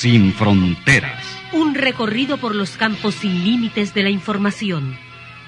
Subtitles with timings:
[0.00, 1.22] Sin fronteras.
[1.52, 4.96] Un recorrido por los campos sin límites de la información,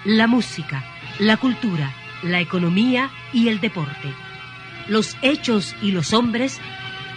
[0.04, 0.84] la música,
[1.18, 1.90] la cultura,
[2.22, 4.12] la economía y el deporte.
[4.88, 6.60] Los hechos y los hombres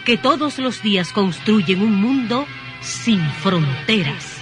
[0.05, 2.48] que todos los días construyen un mundo
[2.79, 4.38] sin fronteras.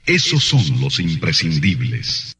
[0.07, 2.35] Esos son los imprescindibles.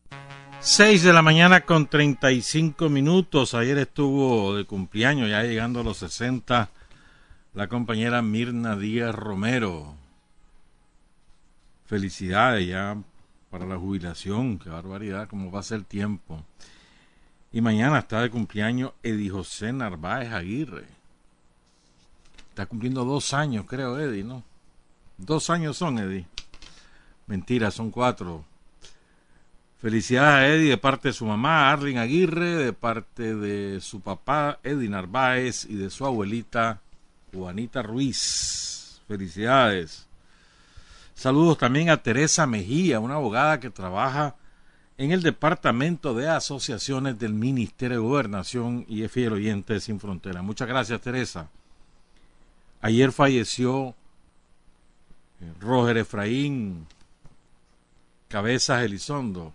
[0.60, 3.54] 6 de la mañana con 35 minutos.
[3.54, 6.72] Ayer estuvo de cumpleaños, ya llegando a los 60,
[7.54, 10.03] la compañera Mirna Díaz Romero.
[11.94, 12.98] Felicidades ya
[13.52, 16.44] para la jubilación, qué barbaridad, cómo va a ser el tiempo.
[17.52, 20.88] Y mañana está de cumpleaños Eddie José Narváez Aguirre.
[22.50, 24.44] Está cumpliendo dos años, creo, Eddie, ¿no?
[25.20, 26.26] Dos años son, Eddie.
[27.28, 28.44] Mentira, son cuatro.
[29.78, 34.58] Felicidades a Eddie de parte de su mamá, Arlene Aguirre, de parte de su papá,
[34.64, 36.82] Eddie Narváez, y de su abuelita,
[37.32, 39.00] Juanita Ruiz.
[39.08, 40.08] Felicidades.
[41.16, 44.36] Saludos también a Teresa Mejía, una abogada que trabaja
[44.98, 50.00] en el Departamento de Asociaciones del Ministerio de Gobernación y es fiel oyente de Sin
[50.00, 50.42] Frontera.
[50.42, 51.50] Muchas gracias, Teresa.
[52.82, 53.96] Ayer falleció
[55.40, 56.86] eh, Roger Efraín
[58.28, 59.54] Cabezas Elizondo.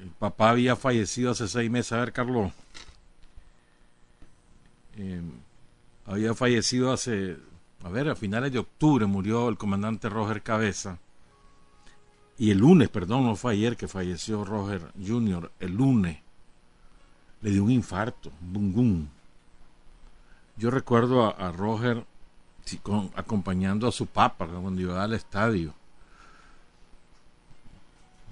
[0.00, 1.92] El papá había fallecido hace seis meses.
[1.92, 2.52] A ver, Carlos.
[4.96, 5.22] Eh,
[6.06, 7.36] había fallecido hace
[7.84, 10.98] a ver, a finales de octubre murió el comandante Roger Cabeza.
[12.38, 16.18] Y el lunes, perdón, no fue ayer que falleció Roger Jr., el lunes
[17.42, 19.06] le dio un infarto, bum.
[20.56, 22.06] Yo recuerdo a, Roger
[23.16, 25.74] acompañando a su papa cuando iba al estadio.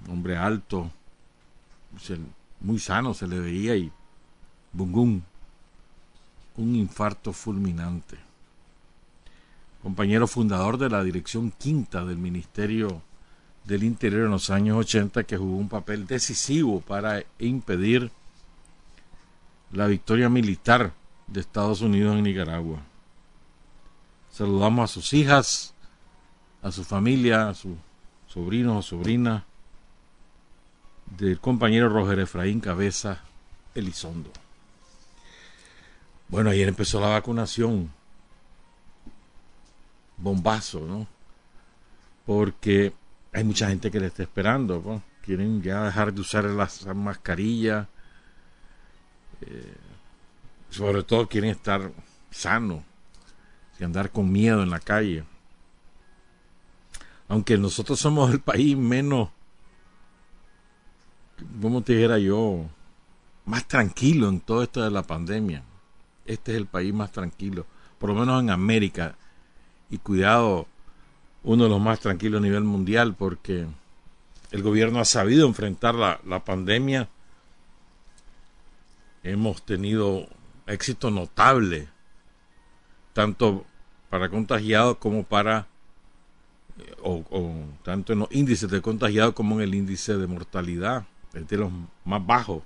[0.09, 0.89] hombre alto,
[2.59, 3.91] muy sano se le veía y
[4.73, 5.21] bum,
[6.57, 8.22] un infarto fulminante
[9.83, 13.01] compañero fundador de la Dirección Quinta del Ministerio
[13.65, 18.09] del Interior en los años 80, que jugó un papel decisivo para impedir
[19.73, 20.93] la victoria militar
[21.27, 22.79] de Estados Unidos en Nicaragua.
[24.31, 25.73] Saludamos a sus hijas,
[26.61, 27.75] a su familia, a sus
[28.27, 29.43] sobrinos o sobrinas
[31.17, 33.21] del compañero Roger Efraín Cabeza
[33.75, 34.31] Elizondo.
[36.29, 37.91] Bueno, ayer empezó la vacunación
[40.23, 41.05] bombazo, ¿no?
[42.25, 42.93] Porque
[43.33, 45.03] hay mucha gente que le está esperando, ¿no?
[45.21, 47.87] Quieren ya dejar de usar las mascarillas.
[49.41, 49.73] Eh,
[50.69, 51.91] sobre todo quieren estar
[52.31, 52.81] sanos,
[53.79, 55.23] y andar con miedo en la calle.
[57.27, 59.29] Aunque nosotros somos el país menos,
[61.61, 62.65] como te dijera yo,
[63.45, 65.63] más tranquilo en todo esto de la pandemia.
[66.25, 67.65] Este es el país más tranquilo,
[67.97, 69.15] por lo menos en América
[69.89, 70.67] y cuidado,
[71.43, 73.67] uno de los más tranquilos a nivel mundial porque
[74.51, 77.09] el gobierno ha sabido enfrentar la, la pandemia.
[79.23, 80.27] Hemos tenido
[80.67, 81.87] éxito notable,
[83.13, 83.65] tanto
[84.09, 85.67] para contagiados como para,
[87.01, 91.57] o, tanto en los índices de contagiados como en el índice de mortalidad, es de
[91.57, 91.71] los
[92.05, 92.63] más bajos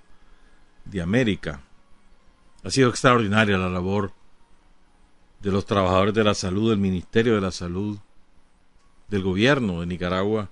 [0.85, 1.61] de América.
[2.63, 4.11] Ha sido extraordinaria la labor
[5.39, 7.97] de los trabajadores de la salud, del Ministerio de la Salud,
[9.07, 10.49] del gobierno de Nicaragua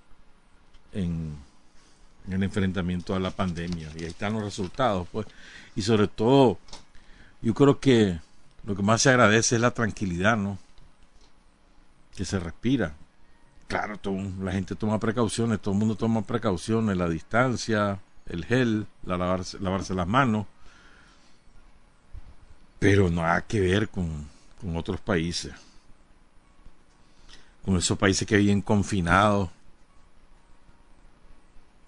[0.94, 1.38] en,
[2.30, 3.92] el enfrentamiento a la pandemia.
[3.96, 5.28] Y ahí están los resultados, pues.
[5.76, 6.58] Y sobre todo,
[7.42, 8.20] yo creo que
[8.64, 10.58] lo que más se agradece es la tranquilidad, ¿no?
[12.16, 12.96] Que se respira.
[13.68, 14.00] Claro,
[14.42, 19.60] la gente toma precauciones, todo el mundo toma precauciones, la distancia, el gel, la lavarse,
[19.60, 20.46] lavarse las manos,
[22.80, 24.28] pero nada que ver con,
[24.66, 25.54] con otros países,
[27.64, 29.50] con esos países que viven confinados,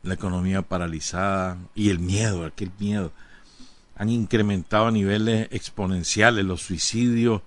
[0.03, 3.11] la economía paralizada y el miedo, aquel miedo.
[3.95, 7.41] Han incrementado a niveles exponenciales los suicidios,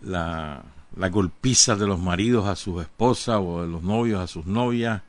[0.00, 0.64] la,
[0.96, 5.02] la golpiza de los maridos a sus esposas o de los novios a sus novias,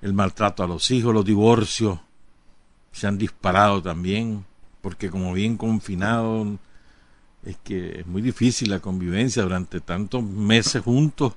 [0.00, 1.98] el maltrato a los hijos, los divorcios
[2.92, 4.44] se han disparado también,
[4.80, 6.56] porque como bien confinados,
[7.46, 11.34] es que es muy difícil la convivencia durante tantos meses juntos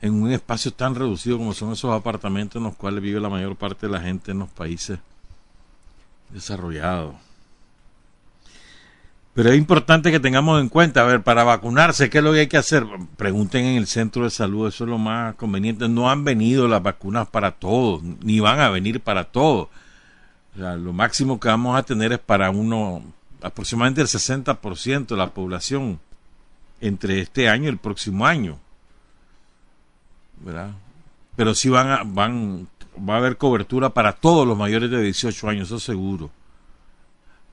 [0.00, 3.54] en un espacio tan reducido como son esos apartamentos en los cuales vive la mayor
[3.54, 4.98] parte de la gente en los países
[6.30, 7.14] desarrollados.
[9.34, 12.40] Pero es importante que tengamos en cuenta, a ver, para vacunarse, ¿qué es lo que
[12.40, 12.86] hay que hacer?
[13.18, 15.90] Pregunten en el centro de salud, eso es lo más conveniente.
[15.90, 19.68] No han venido las vacunas para todos, ni van a venir para todos.
[20.54, 23.02] lo máximo que vamos a tener es para uno,
[23.42, 26.00] aproximadamente el 60% de la población
[26.80, 28.58] entre este año y el próximo año.
[30.40, 30.70] ¿verdad?
[31.34, 35.48] Pero sí van a, van, va a haber cobertura para todos los mayores de 18
[35.48, 36.30] años, eso seguro.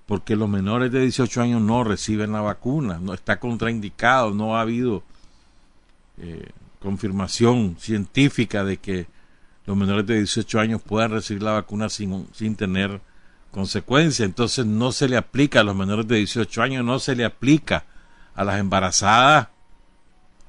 [0.05, 4.61] Porque los menores de 18 años no reciben la vacuna, no está contraindicado, no ha
[4.61, 5.03] habido
[6.17, 9.07] eh, confirmación científica de que
[9.65, 12.99] los menores de 18 años puedan recibir la vacuna sin, sin tener
[13.53, 14.25] consecuencias.
[14.25, 17.85] Entonces no se le aplica a los menores de 18 años, no se le aplica
[18.35, 19.47] a las embarazadas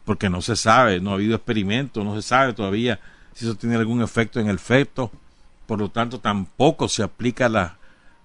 [0.04, 2.98] porque no se sabe, no ha habido experimentos, no se sabe todavía
[3.34, 5.10] si eso tiene algún efecto en el feto,
[5.66, 7.78] por lo tanto tampoco se aplica a,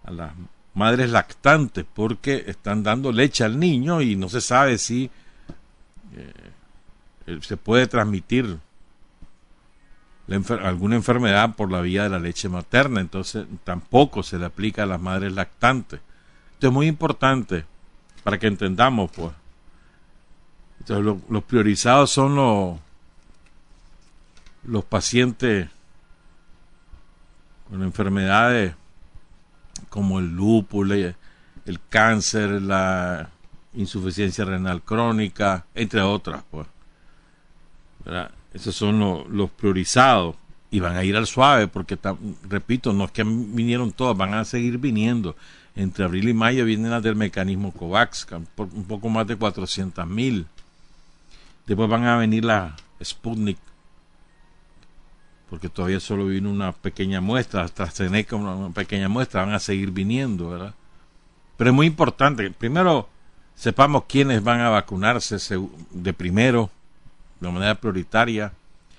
[0.03, 0.31] a las
[0.73, 5.09] madres lactantes porque están dando leche al niño y no se sabe si
[6.15, 8.57] eh, se puede transmitir
[10.63, 14.85] alguna enfermedad por la vía de la leche materna, entonces tampoco se le aplica a
[14.85, 15.99] las madres lactantes.
[16.53, 17.65] Esto es muy importante
[18.23, 19.31] para que entendamos, pues,
[20.79, 22.77] entonces, los priorizados son los,
[24.63, 25.69] los pacientes
[27.69, 28.73] con enfermedades
[29.89, 33.29] como el lúpulo, el cáncer, la
[33.73, 36.43] insuficiencia renal crónica, entre otras.
[36.49, 36.67] Pues.
[38.53, 40.35] Esos son los priorizados
[40.71, 41.97] y van a ir al suave porque,
[42.47, 45.35] repito, no es que vinieron todas, van a seguir viniendo.
[45.75, 50.47] Entre abril y mayo vienen las del mecanismo COVAX, un poco más de 400 mil.
[51.65, 53.57] Después van a venir la Sputnik,
[55.49, 59.91] porque todavía solo vino una pequeña muestra, hasta AstraZeneca una pequeña muestra, van a seguir
[59.91, 60.73] viniendo, ¿verdad?
[61.57, 63.07] Pero es muy importante, primero
[63.55, 65.37] sepamos quiénes van a vacunarse
[65.91, 66.71] de primero,
[67.39, 68.53] de manera prioritaria.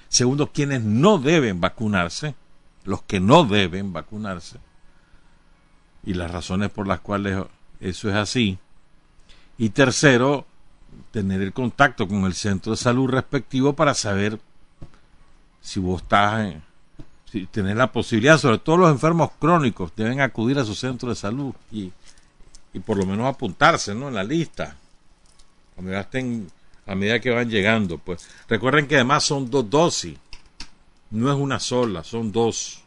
[0.09, 2.35] Segundo, quiénes no deben vacunarse,
[2.85, 4.59] los que no deben vacunarse,
[6.05, 7.45] y las razones por las cuales
[7.81, 8.59] eso es así.
[9.59, 10.47] Y tercero,
[11.11, 14.41] tener el contacto con el centro de salud respectivo para saber
[15.61, 16.55] si vos estás,
[17.31, 21.15] si tenés la posibilidad, sobre todo los enfermos crónicos deben acudir a su centro de
[21.15, 21.93] salud y,
[22.73, 24.09] y por lo menos apuntarse ¿no?
[24.09, 24.77] en la lista.
[25.75, 26.51] Cuando ya estén,
[26.91, 30.19] a medida que van llegando, pues recuerden que además son dos dosis,
[31.13, 32.83] no es una sola, son dos.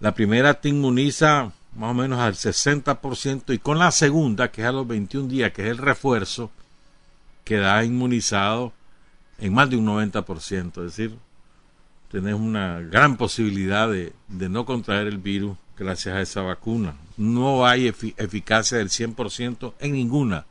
[0.00, 4.66] La primera te inmuniza más o menos al 60% y con la segunda, que es
[4.66, 6.50] a los 21 días, que es el refuerzo,
[7.44, 8.72] queda inmunizado
[9.38, 11.16] en más de un 90%, es decir,
[12.10, 16.96] tenés una gran posibilidad de, no contraer el virus gracias a esa vacuna.
[17.16, 20.46] No hay eficacia del 100% en ninguna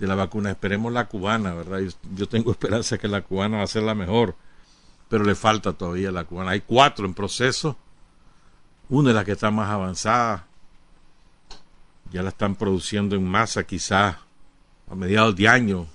[0.00, 0.52] de las vacunas.
[0.52, 1.80] Esperemos la cubana, ¿verdad?
[2.14, 4.34] Yo, tengo esperanza que la cubana va a ser la mejor,
[5.08, 6.52] pero le falta todavía la cubana.
[6.52, 7.76] Hay cuatro en proceso.
[8.88, 10.46] Una de las que está más avanzada
[12.10, 14.16] ya la están produciendo en masa quizás
[14.90, 15.86] a mediados de año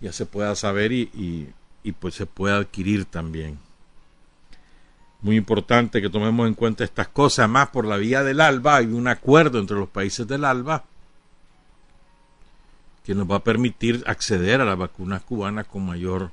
[0.00, 1.52] ya se pueda saber y,
[1.84, 3.58] y, pues se pueda adquirir también.
[5.20, 8.86] Muy importante que tomemos en cuenta estas cosas, más por la vía del ALBA hay
[8.86, 10.84] un acuerdo entre los países del ALBA
[13.06, 16.32] que nos va a permitir acceder a las vacunas cubanas con mayor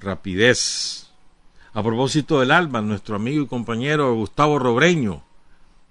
[0.00, 1.06] rapidez.
[1.72, 5.22] A propósito del ALBA, nuestro amigo y compañero Gustavo Robreño,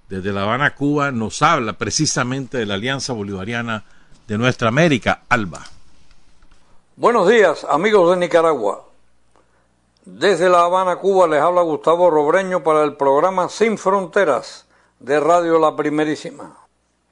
[0.09, 3.85] desde La Habana, Cuba, nos habla precisamente de la Alianza Bolivariana
[4.27, 5.63] de nuestra América, ALBA.
[6.97, 8.85] Buenos días, amigos de Nicaragua.
[10.03, 14.65] Desde La Habana, Cuba, les habla Gustavo Robreño para el programa Sin Fronteras
[14.99, 16.62] de Radio La Primerísima.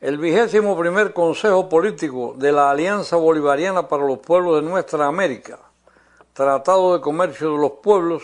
[0.01, 5.59] El vigésimo primer Consejo Político de la Alianza Bolivariana para los Pueblos de Nuestra América,
[6.33, 8.23] Tratado de Comercio de los Pueblos,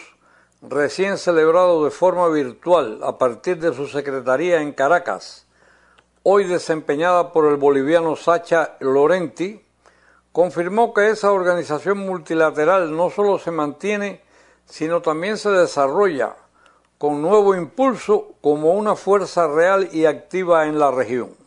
[0.63, 5.45] recién celebrado de forma virtual a partir de su secretaría en Caracas,
[6.23, 9.63] hoy desempeñada por el boliviano Sacha Lorenti,
[10.31, 14.23] confirmó que esa organización multilateral no solo se mantiene,
[14.65, 16.37] sino también se desarrolla
[16.97, 21.37] con nuevo impulso como una fuerza real y activa en la región.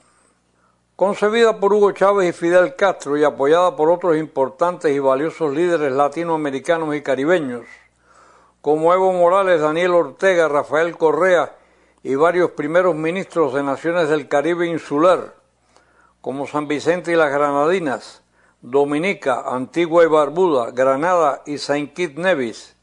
[1.00, 5.92] Concebida por Hugo Chávez y Fidel Castro y apoyada por otros importantes y valiosos líderes
[5.92, 7.64] latinoamericanos y caribeños,
[8.61, 11.57] como Evo Morales, Daniel Ortega, Rafael Correa
[12.02, 15.33] y varios primeros ministros de naciones del Caribe insular,
[16.21, 18.23] como San Vicente y las Granadinas,
[18.61, 22.76] Dominica, Antigua y Barbuda, Granada y Saint Kitts Nevis,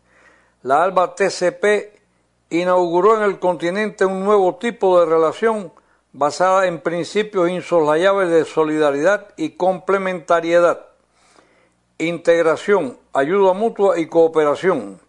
[0.63, 1.99] la ALBA TCP
[2.49, 5.71] inauguró en el continente un nuevo tipo de relación
[6.17, 10.87] basada en principios insoslayables de solidaridad y complementariedad,
[11.99, 14.99] integración, ayuda mutua y cooperación,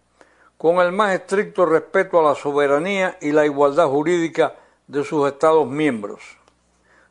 [0.59, 4.53] con el más estricto respeto a la soberanía y la igualdad jurídica
[4.85, 6.21] de sus Estados miembros.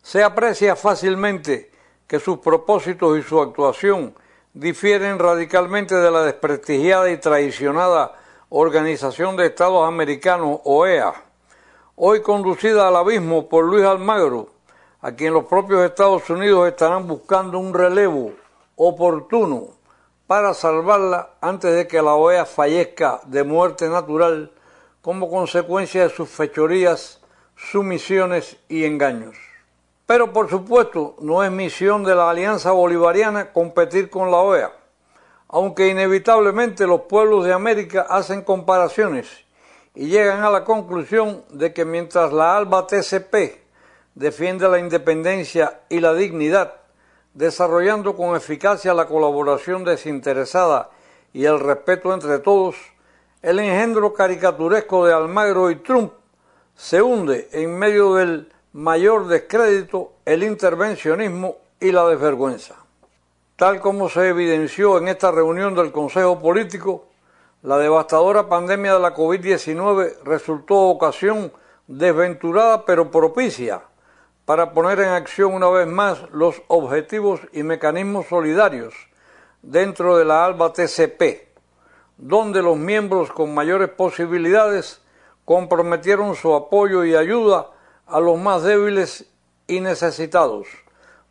[0.01, 1.73] Se aprecia fácilmente
[2.07, 4.15] que sus propósitos y su actuación
[4.55, 8.15] difieren radicalmente de la desprestigiada y traicionada
[8.49, 11.28] Organización de Estados Americanos, OEA,
[12.01, 14.51] hoy conducida al abismo por Luis Almagro,
[15.01, 18.35] a quien los propios Estados Unidos estarán buscando un relevo
[18.77, 19.65] oportuno
[20.29, 24.53] para salvarla antes de que la OEA fallezca de muerte natural
[25.03, 27.21] como consecuencia de sus fechorías,
[27.57, 29.37] sumisiones y engaños.
[30.07, 34.73] Pero por supuesto no es misión de la Alianza Bolivariana competir con la OEA,
[35.49, 39.48] aunque inevitablemente los pueblos de América hacen comparaciones
[39.99, 43.35] y llegan a la conclusión de que mientras la ALBA TCP
[44.15, 46.73] defiende la independencia y la dignidad,
[47.35, 50.91] desarrollando con eficacia la colaboración desinteresada
[51.33, 52.77] y el respeto entre todos,
[53.43, 56.13] el engendro caricaturesco de Almagro y Trump
[56.77, 62.77] se hunde en medio del mayor descrédito, el intervencionismo y la desvergüenza.
[63.57, 67.08] Tal como se evidenció en esta reunión del Consejo Político,
[67.63, 71.53] la devastadora pandemia de la COVID-19 resultó ocasión
[71.89, 73.83] desventurada pero propicia
[74.45, 78.95] para poner en acción una vez más los objetivos y mecanismos solidarios
[79.61, 81.49] dentro de la ALBA TCP,
[82.17, 85.03] donde los miembros con mayores posibilidades
[85.45, 87.71] comprometieron su apoyo y ayuda
[88.07, 89.29] a los más débiles
[89.67, 90.69] y necesitados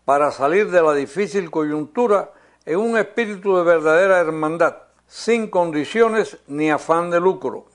[0.03, 2.31] para salir de la difícil coyuntura
[2.65, 7.65] en un espíritu de verdadera hermandad, sin condiciones ni afán de lucro.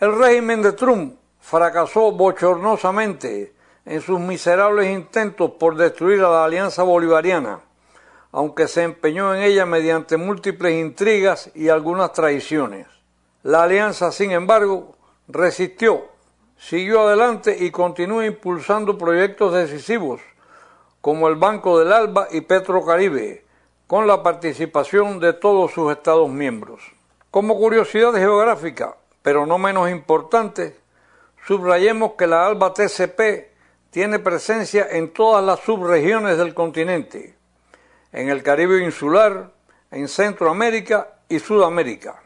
[0.00, 3.54] El régimen de Trump fracasó bochornosamente
[3.84, 7.60] en sus miserables intentos por destruir a la Alianza Bolivariana,
[8.32, 12.86] aunque se empeñó en ella mediante múltiples intrigas y algunas traiciones.
[13.42, 14.96] La alianza, sin embargo,
[15.28, 16.14] resistió
[16.58, 20.20] siguió adelante y continúa impulsando proyectos decisivos
[21.00, 23.43] como el Banco del Alba y Petrocaribe,
[23.86, 26.82] con la participación de todos sus Estados miembros.
[27.30, 30.76] Como curiosidad geográfica, pero no menos importante,
[31.46, 33.52] subrayemos que la ALBA TCP
[33.90, 37.36] tiene presencia en todas las subregiones del continente,
[38.12, 39.52] en el Caribe insular,
[39.90, 42.22] en Centroamérica y Sudamérica.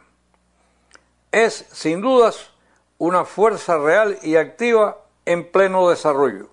[1.30, 2.52] Es, sin dudas,
[2.96, 6.48] una fuerza real y activa en pleno desarrollo.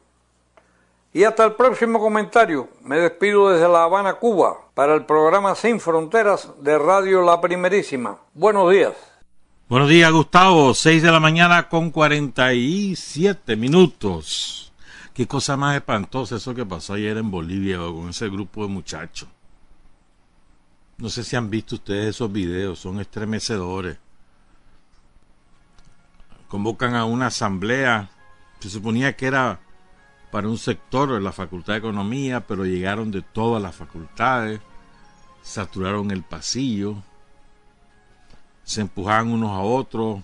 [1.15, 2.67] Y hasta el próximo comentario.
[2.83, 8.17] Me despido desde La Habana, Cuba, para el programa Sin Fronteras de Radio La Primerísima.
[8.33, 8.91] Buenos días.
[9.69, 10.73] Buenos días, Gustavo.
[10.73, 14.73] Seis de la mañana con cuarenta y siete minutos.
[15.13, 19.29] Qué cosa más espantosa eso que pasó ayer en Bolivia con ese grupo de muchachos.
[20.97, 23.99] No sé si han visto ustedes esos videos, son estremecedores
[26.49, 28.09] convocan a una asamblea,
[28.59, 29.61] se suponía que era
[30.35, 34.59] para un sector de la Facultad de Economía, pero llegaron de todas las facultades,
[35.41, 37.01] saturaron el pasillo,
[38.65, 40.21] se empujaban unos a otros,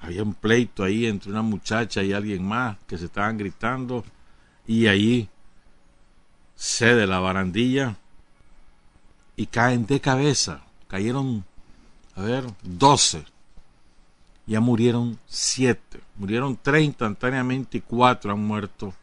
[0.00, 4.04] había un pleito ahí entre una muchacha y alguien más que se estaban gritando
[4.66, 5.28] y ahí
[6.56, 7.94] cede la barandilla
[9.36, 10.62] y caen de cabeza.
[10.88, 11.44] Cayeron,
[12.14, 13.22] a ver, doce.
[14.46, 16.00] Ya murieron siete.
[16.16, 18.94] Murieron tres instantáneamente y cuatro han muerto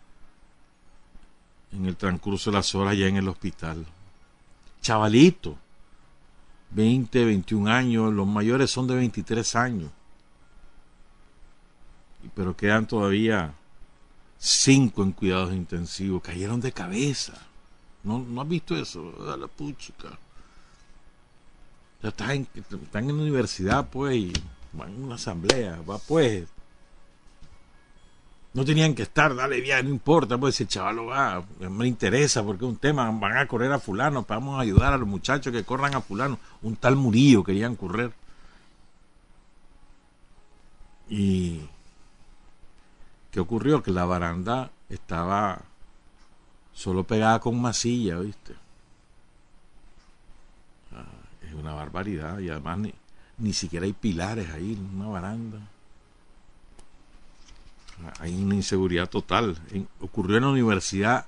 [1.76, 3.86] en el transcurso de las horas ya en el hospital.
[4.82, 5.58] Chavalito,
[6.72, 9.92] 20, 21 años, los mayores son de 23 años.
[12.36, 13.54] Pero quedan todavía
[14.38, 16.22] cinco en cuidados intensivos.
[16.22, 17.34] Cayeron de cabeza.
[18.04, 19.14] ¿No, no has visto eso?
[19.38, 20.18] La puchica.
[22.02, 24.34] Ya están están en la universidad, pues, y
[24.74, 25.82] van a una asamblea.
[25.90, 26.48] Va, pues,
[28.54, 32.66] no tenían que estar, dale bien, no importa, pues el chaval va, me interesa porque
[32.66, 35.64] es un tema, van a correr a fulano, vamos a ayudar a los muchachos que
[35.64, 38.14] corran a fulano, un tal Murillo querían correr.
[41.10, 41.62] Y
[43.32, 43.82] ¿qué ocurrió?
[43.82, 45.62] Que la baranda estaba
[46.74, 48.54] solo pegada con masilla, ¿viste?
[50.92, 51.06] Ah,
[51.42, 52.94] es una barbaridad y además ni,
[53.40, 55.73] ni siquiera hay pilares ahí, una baranda
[58.20, 59.58] hay una inseguridad total.
[60.00, 61.26] ocurrió en la Universidad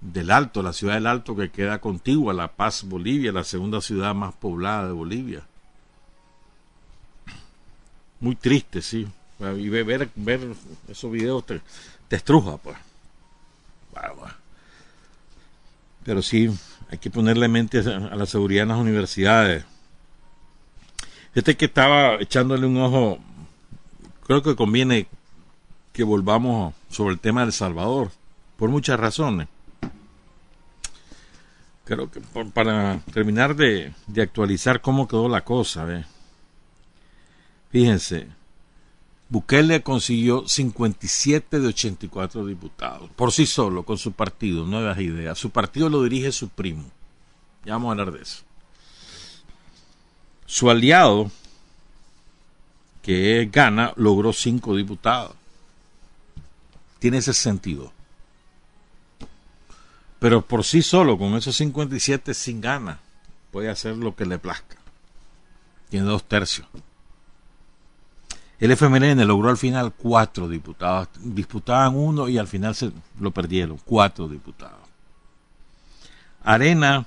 [0.00, 3.80] del Alto, la ciudad del Alto que queda contigua a La Paz, Bolivia, la segunda
[3.80, 5.42] ciudad más poblada de Bolivia.
[8.20, 9.08] Muy triste, sí.
[9.40, 10.48] Y ver, ver
[10.88, 11.60] esos videos te,
[12.10, 12.76] estruja, pues.
[16.04, 16.50] Pero sí,
[16.90, 19.64] hay que ponerle mente a la seguridad en las universidades.
[21.34, 23.18] Este que estaba echándole un ojo,
[24.26, 25.06] creo que conviene
[25.92, 28.10] que volvamos sobre el tema del Salvador,
[28.56, 29.48] por muchas razones.
[31.84, 32.20] Creo que
[32.54, 36.04] para terminar de, actualizar cómo quedó la cosa, ¿ve?
[37.70, 38.28] fíjense,
[39.28, 45.38] Bukele consiguió 57 de 84 diputados, por sí solo, con su partido, nuevas ideas.
[45.38, 46.84] Su partido lo dirige su primo.
[47.64, 48.42] Ya vamos a hablar de eso.
[50.46, 51.30] Su aliado,
[53.02, 55.41] que es Gana, logró 5 diputados
[57.02, 57.92] tiene ese sentido.
[60.20, 63.00] Pero por sí solo, con esos 57 sin gana,
[63.50, 64.76] puede hacer lo que le plazca.
[65.90, 66.68] Tiene dos tercios.
[68.60, 71.08] El FMLN logró al final cuatro diputados.
[71.18, 73.80] Disputaban uno y al final se lo perdieron.
[73.84, 74.88] Cuatro diputados.
[76.44, 77.04] Arena,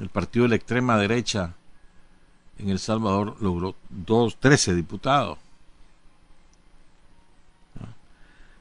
[0.00, 1.54] el partido de la extrema derecha
[2.58, 5.38] en El Salvador, logró dos, 13 diputados.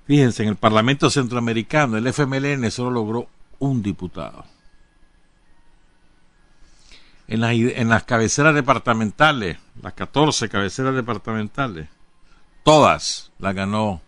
[0.05, 3.27] Fíjense, en el Parlamento Centroamericano el FMLN solo logró
[3.59, 4.45] un diputado.
[7.27, 11.87] En las, en las cabeceras departamentales, las 14 cabeceras departamentales,
[12.63, 14.01] todas las ganó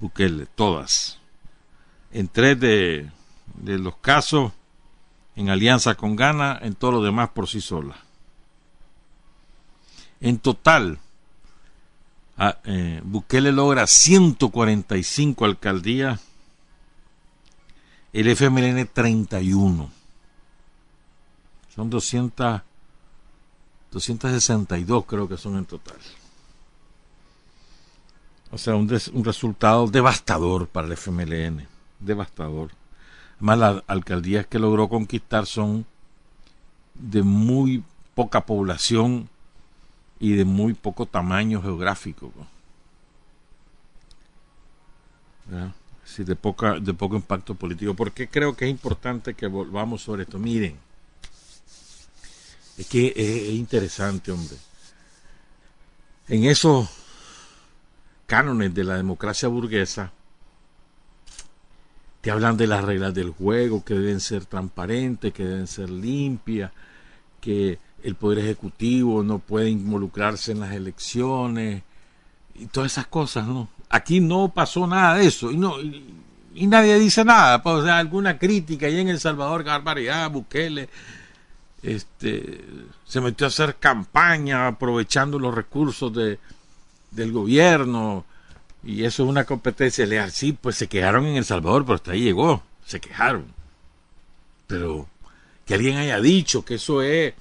[0.00, 1.18] Bukele, todas.
[2.12, 3.10] En tres de,
[3.54, 4.52] de los casos,
[5.34, 7.96] en alianza con Gana, en todo lo demás por sí sola.
[10.20, 10.98] En total,
[12.36, 16.20] Ah, eh, Bukele logra 145 alcaldías,
[18.12, 19.90] el FMLN 31.
[21.74, 22.62] Son 200,
[23.90, 25.96] 262 creo que son en total.
[28.50, 31.66] O sea, un, un resultado devastador para el FMLN,
[32.00, 32.70] devastador.
[33.36, 35.86] Además, las alcaldías que logró conquistar son
[36.94, 37.82] de muy
[38.14, 39.28] poca población
[40.20, 42.32] y de muy poco tamaño geográfico.
[46.18, 47.94] de, poca, de poco impacto político.
[47.94, 50.38] ¿Por qué creo que es importante que volvamos sobre esto?
[50.38, 50.76] Miren,
[52.76, 54.56] es que es, interesante, hombre.
[56.28, 56.88] En esos
[58.26, 60.12] cánones de la democracia burguesa,
[62.20, 66.72] te hablan de las reglas del juego, que deben ser transparentes, que deben ser limpias,
[67.40, 71.82] que el Poder Ejecutivo no puede involucrarse en las elecciones
[72.54, 73.68] y todas esas cosas, ¿no?
[73.88, 77.98] Aquí no pasó nada de eso y no y, nadie dice nada, pues, o sea,
[77.98, 80.88] alguna crítica y en El Salvador, barbaridad, Bukele
[81.82, 82.64] este
[83.04, 86.38] se metió a hacer campaña aprovechando los recursos de,
[87.10, 88.24] del gobierno
[88.82, 90.30] y eso es una competencia leal.
[90.30, 93.46] Sí, pues se quejaron en El Salvador, pero hasta ahí llegó, se quejaron.
[94.66, 95.08] Pero
[95.64, 97.34] que alguien haya dicho que eso es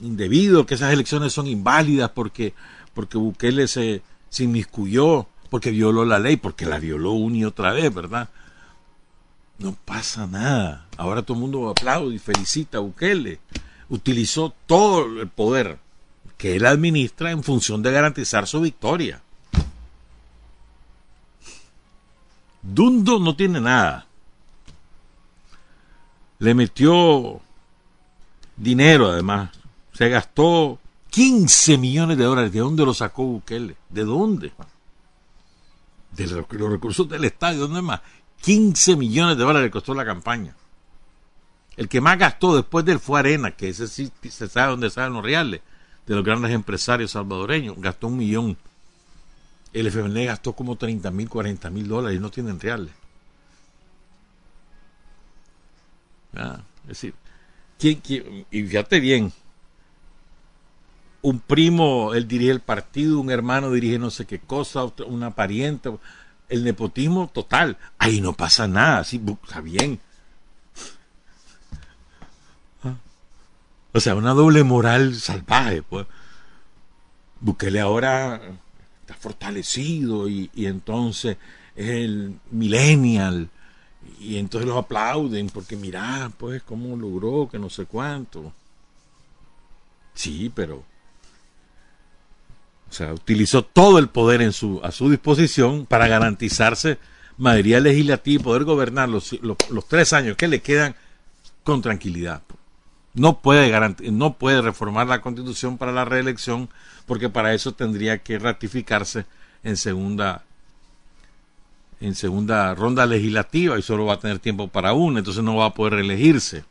[0.00, 2.54] indebido, que esas elecciones son inválidas porque,
[2.94, 7.72] porque Bukele se, se inmiscuyó, porque violó la ley, porque la violó una y otra
[7.72, 8.28] vez, ¿verdad?
[9.58, 10.86] No pasa nada.
[10.96, 13.40] Ahora todo el mundo aplaude y felicita a Bukele.
[13.88, 15.78] Utilizó todo el poder,
[16.36, 19.22] que él administra en función de garantizar su victoria.
[22.62, 24.06] Dundo no tiene nada.
[26.38, 27.40] Le metió
[28.56, 29.55] dinero además.
[29.96, 30.78] Se gastó
[31.08, 32.52] 15 millones de dólares.
[32.52, 33.76] ¿De dónde lo sacó Bukele?
[33.88, 34.52] ¿De dónde?
[36.12, 37.60] De los, recursos del Estado.
[37.60, 38.02] ¿Dónde más?
[38.42, 40.54] 15 millones de dólares costó la campaña.
[41.78, 45.14] El que más gastó después del fue Arena, que ese sí se sabe dónde salen
[45.14, 45.62] los reales,
[46.06, 47.76] de los grandes empresarios salvadoreños.
[47.78, 48.58] Gastó un millón.
[49.72, 52.92] El FML gastó como 30 mil, 40 mil dólares y no tienen reales.
[56.34, 57.14] Ah, es decir,
[57.78, 58.02] ¿quién,
[58.50, 59.32] y fíjate bien,
[61.26, 65.90] un primo, él dirige el partido, un hermano dirige no sé qué cosa, una pariente,
[66.48, 67.78] el nepotismo total.
[67.98, 69.98] Ahí no pasa nada, sí, está bien.
[73.92, 76.06] O sea, una doble moral salvaje, pues.
[77.40, 78.40] Bukele ahora
[79.00, 81.38] está fortalecido y, entonces
[81.74, 83.50] es el millennial
[84.20, 88.52] y entonces los aplauden porque mira, pues, cómo logró que no sé cuánto.
[90.14, 90.84] Sí, pero
[92.88, 96.98] o sea, utilizó todo el poder en su, a su disposición para garantizarse
[97.36, 100.94] mayoría legislativa y poder gobernar los, los, tres años que le quedan
[101.64, 102.42] con tranquilidad.
[103.14, 103.72] No puede,
[104.12, 106.68] no puede reformar la constitución para la reelección
[107.06, 109.26] porque para eso tendría que ratificarse
[109.62, 110.44] en segunda
[111.98, 115.66] en segunda ronda legislativa y solo va a tener tiempo para una, entonces no va
[115.66, 116.64] a poder reelegirse.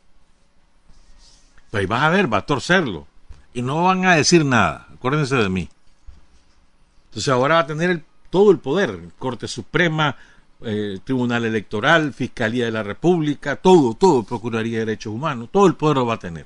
[1.72, 3.08] Pues vas a ver, va a torcerlo.
[3.52, 5.68] Y no van a decir nada, acuérdense de mí.
[7.16, 10.16] Entonces ahora va a tener todo el poder, Corte Suprema,
[10.60, 15.76] eh, Tribunal Electoral, Fiscalía de la República, todo, todo, Procuraría de Derechos Humanos, todo el
[15.76, 16.44] poder lo va a tener.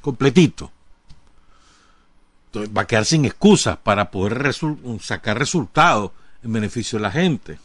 [0.00, 0.70] Completito.
[2.46, 4.54] Entonces va a quedar sin excusas para poder
[5.00, 6.12] sacar resultados
[6.44, 7.58] en beneficio de la gente.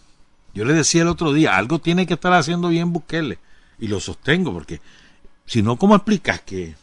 [0.56, 3.38] Yo le decía el otro día, algo tiene que estar haciendo bien Bukele,
[3.78, 4.82] y lo sostengo, porque
[5.46, 6.74] si no, ¿cómo explicas que,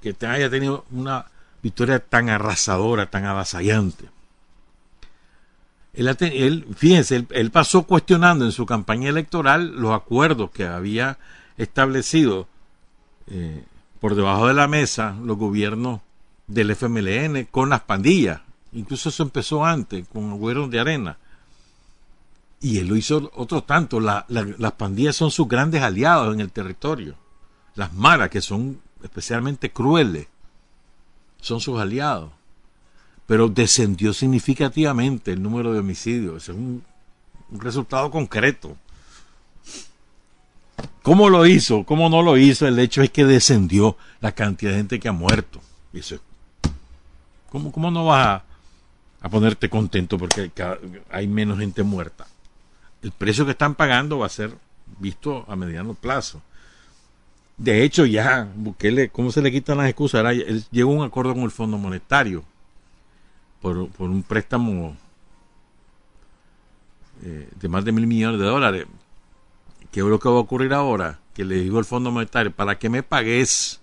[0.00, 1.26] que te haya tenido una
[1.62, 4.13] victoria tan arrasadora, tan avasallante?
[5.94, 11.18] Él, fíjense, él, pasó cuestionando en su campaña electoral los acuerdos que había
[11.56, 12.48] establecido
[13.28, 13.64] eh,
[14.00, 16.00] por debajo de la mesa los gobiernos
[16.48, 18.40] del FMLN con las pandillas.
[18.72, 21.18] Incluso eso empezó antes, con el gobierno de Arena.
[22.60, 24.00] Y él lo hizo otro tanto.
[24.00, 27.14] las pandillas son sus grandes aliados en el territorio.
[27.76, 30.26] Las maras, que son especialmente crueles,
[31.40, 32.32] son sus aliados
[33.26, 36.44] pero descendió significativamente el número de homicidios.
[36.44, 36.82] es un,
[37.50, 38.76] resultado concreto.
[41.02, 41.84] ¿Cómo lo hizo?
[41.84, 42.66] ¿Cómo no lo hizo?
[42.66, 45.60] El hecho es que descendió la cantidad de gente que ha muerto.
[45.92, 46.18] eso,
[47.50, 48.42] ¿cómo, ¿Cómo no vas
[49.20, 50.50] a, ponerte contento porque
[51.10, 52.26] hay menos gente muerta?
[53.02, 54.52] El precio que están pagando va a ser
[54.98, 56.42] visto a mediano plazo.
[57.56, 60.24] De hecho, ya Bukele, ¿cómo se le quitan las excusas?
[60.72, 62.44] Llegó un acuerdo con el Fondo Monetario
[63.64, 64.94] por, un préstamo
[67.22, 68.86] eh, de más de mil millones de dólares.
[69.90, 71.20] ¿Qué es lo que va a ocurrir ahora?
[71.32, 73.80] Que le digo al Fondo Monetario, para que me pagues,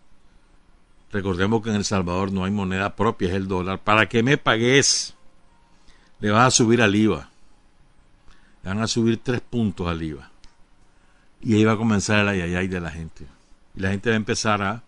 [1.12, 4.38] recordemos que en El Salvador no hay moneda propia, es el dólar, para que me
[4.38, 5.16] pagues,
[6.20, 7.30] le vas a subir al IVA.
[8.62, 10.30] Le van a subir tres puntos al IVA.
[11.42, 13.26] Y ahí va a comenzar el ayayay de la gente.
[13.76, 14.84] Y la gente va a empezar a,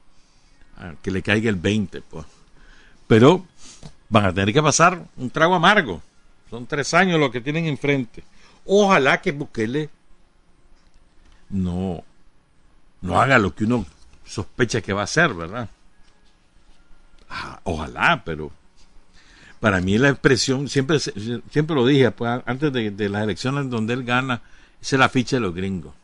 [0.78, 2.28] a que le caiga el 20, pues.
[3.08, 3.48] Pero
[4.14, 6.00] van a tener que pasar un trago amargo.
[6.52, 8.24] Son tres años lo que tienen enfrente.
[8.64, 9.90] Ojalá que Bukele
[11.50, 12.04] no,
[13.02, 13.88] no haga lo que uno
[14.24, 15.68] sospecha que va a hacer, ¿verdad?
[17.28, 18.52] Ah, ojalá, pero
[19.60, 24.04] para mí la expresión, siempre, siempre lo dije, pues, antes de, las elecciones donde él
[24.04, 24.44] gana,
[24.80, 25.96] es la ficha de los gringos.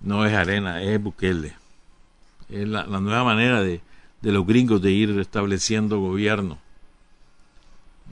[0.00, 1.56] No es arena, es Bukele.
[2.50, 3.80] Es la nueva manera de,
[4.24, 6.58] de los gringos de ir estableciendo gobierno.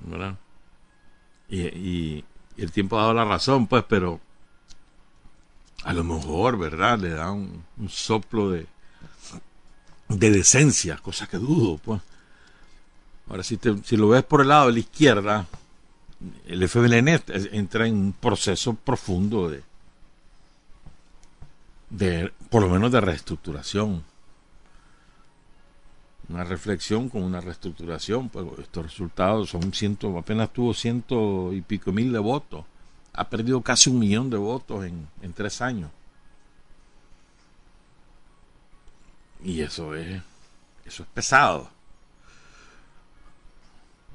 [0.04, 0.36] ¿verdad?
[1.48, 2.24] Y,
[2.58, 4.20] el tiempo ha dado la razón, pues, pero
[5.84, 6.98] a lo mejor, ¿verdad?
[6.98, 8.66] Le da un, soplo de,
[10.08, 12.02] de decencia, cosa que dudo, pues.
[13.28, 15.46] Ahora, si, si lo ves por el lado de la izquierda,
[16.46, 17.22] el FBLN
[17.52, 19.50] entra en un proceso profundo
[21.90, 24.04] de, por lo menos de reestructuración
[26.32, 31.92] una reflexión con una reestructuración, pues estos resultados son ciento, apenas tuvo ciento y pico
[31.92, 32.64] mil de votos,
[33.12, 35.90] ha perdido casi un millón de votos en, en tres años.
[39.44, 40.22] Y eso es,
[40.84, 41.68] eso es pesado.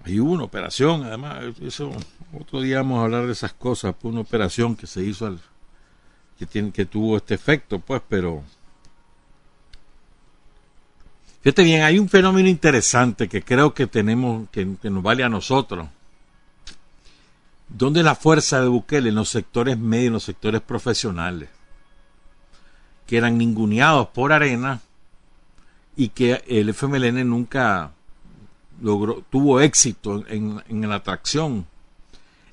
[0.06, 1.92] Hubo una operación, además, eso,
[2.34, 5.42] otro día vamos a hablar de esas cosas, fue una operación que se hizo, al,
[6.40, 8.44] que, tiene, que tuvo este efecto, pues, pero...
[11.42, 15.88] Fíjate bien, hay un fenómeno interesante que creo que tenemos, que, nos vale a nosotros.
[17.70, 19.10] ¿Dónde la fuerza de Bukele?
[19.10, 21.50] En los sectores medios, en los sectores profesionales,
[23.06, 24.82] que eran ninguneados por arena
[25.96, 27.92] y que el FMLN nunca
[28.82, 31.66] logró, tuvo éxito en, en la atracción.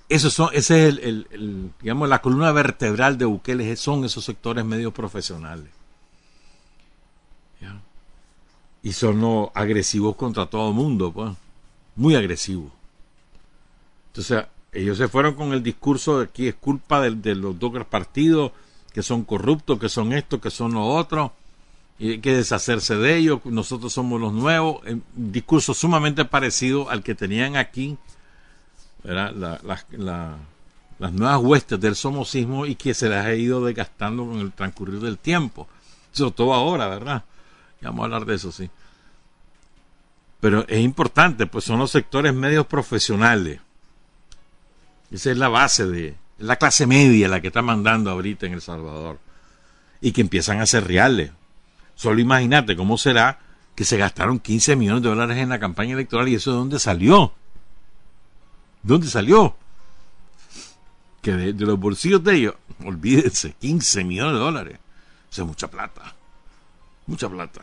[0.09, 4.65] Eso son, ese es el, el, digamos, la columna vertebral de Bukele, son esos sectores
[4.65, 5.71] medios profesionales.
[7.61, 7.81] ¿Ya?
[8.85, 11.33] Y son agresivos contra todo el mundo, pues.
[11.97, 12.71] Muy agresivos.
[14.09, 17.73] Entonces, ellos se fueron con el discurso de que es culpa de, de los dos
[17.87, 18.53] partidos,
[18.93, 21.33] que son corruptos, que son esto, que son lo otro
[21.99, 27.03] y hay que deshacerse de ellos, nosotros somos los nuevos, un discurso sumamente parecido al
[27.03, 27.97] que tenían aquí
[29.05, 29.61] la, la,
[29.93, 30.37] la,
[30.99, 35.01] las nuevas huestes del somosismo y que se las ha ido desgastando con el transcurrir
[35.01, 35.69] del tiempo,
[36.13, 37.25] sobre todo ahora, ¿verdad?
[37.85, 38.71] Vamos a hablar de eso, sí.
[40.41, 43.61] Pero es importante, pues son los sectores medios profesionales.
[45.11, 48.61] Esa es la base de la clase media la que está mandando ahorita en El
[48.61, 49.19] Salvador
[50.01, 51.31] y que empiezan a ser reales
[51.95, 53.39] Solo imagínate cómo será
[53.75, 56.79] que se gastaron 15 millones de dólares en la campaña electoral y eso de dónde
[56.79, 57.33] salió.
[58.83, 59.57] ¿Dónde salió?
[61.23, 64.79] Que de, de los bolsillos de ellos, olvídense, 15 millones de dólares.
[65.31, 66.15] Eso es mucha plata.
[67.07, 67.63] Mucha plata.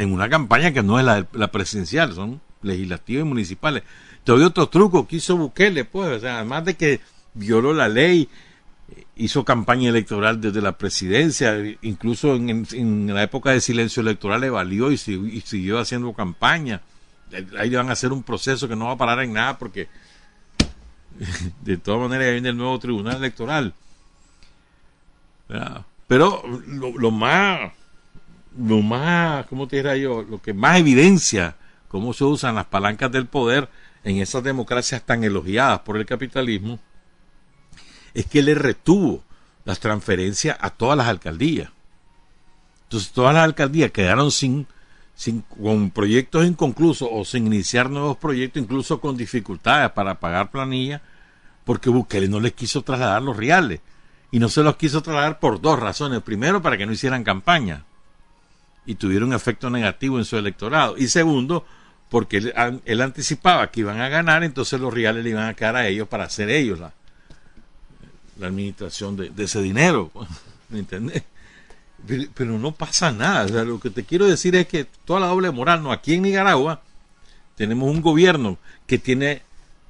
[0.00, 3.82] En una campaña que no es la, la presidencial, son legislativas y municipales.
[4.24, 7.00] Todavía otro truco que hizo Bukele, pues, o sea, además de que
[7.34, 8.28] violó la ley,
[9.16, 14.50] hizo campaña electoral desde la presidencia, incluso en, en la época de silencio electoral le
[14.50, 16.80] valió y, siguió haciendo campaña.
[17.58, 19.88] Ahí van a hacer un proceso que no va a parar en nada porque
[21.62, 23.74] de todas maneras viene el nuevo tribunal electoral.
[26.06, 27.72] Pero lo, más,
[28.58, 30.22] lo más, ¿cómo te diría yo?
[30.22, 31.56] Lo que más evidencia
[31.90, 33.68] cómo se usan las palancas del poder
[34.04, 36.78] en esas democracias tan elogiadas por el capitalismo
[38.14, 39.24] es que le retuvo
[39.64, 41.70] las transferencias a todas las alcaldías.
[42.84, 44.68] Entonces todas las alcaldías quedaron sin,
[45.16, 51.02] sin con proyectos inconclusos o sin iniciar nuevos proyectos, incluso con dificultades para pagar planilla,
[51.64, 53.80] porque Bukele no les quiso trasladar los reales.
[54.30, 56.22] Y no se los quiso trasladar por dos razones.
[56.22, 57.84] Primero, para que no hicieran campaña
[58.86, 60.96] y tuvieron efecto negativo en su electorado.
[60.96, 61.64] Y segundo,
[62.08, 62.52] porque
[62.84, 66.08] él, anticipaba que iban a ganar, entonces los reales le iban a quedar a ellos
[66.08, 66.92] para hacer ellos la,
[68.38, 70.10] la administración de, ese dinero.
[70.68, 71.22] ¿Me entiendes?
[72.34, 73.64] Pero, no pasa nada.
[73.64, 76.82] Lo que te quiero decir es que toda la doble moral, no, aquí en Nicaragua
[77.56, 79.42] tenemos un gobierno que tiene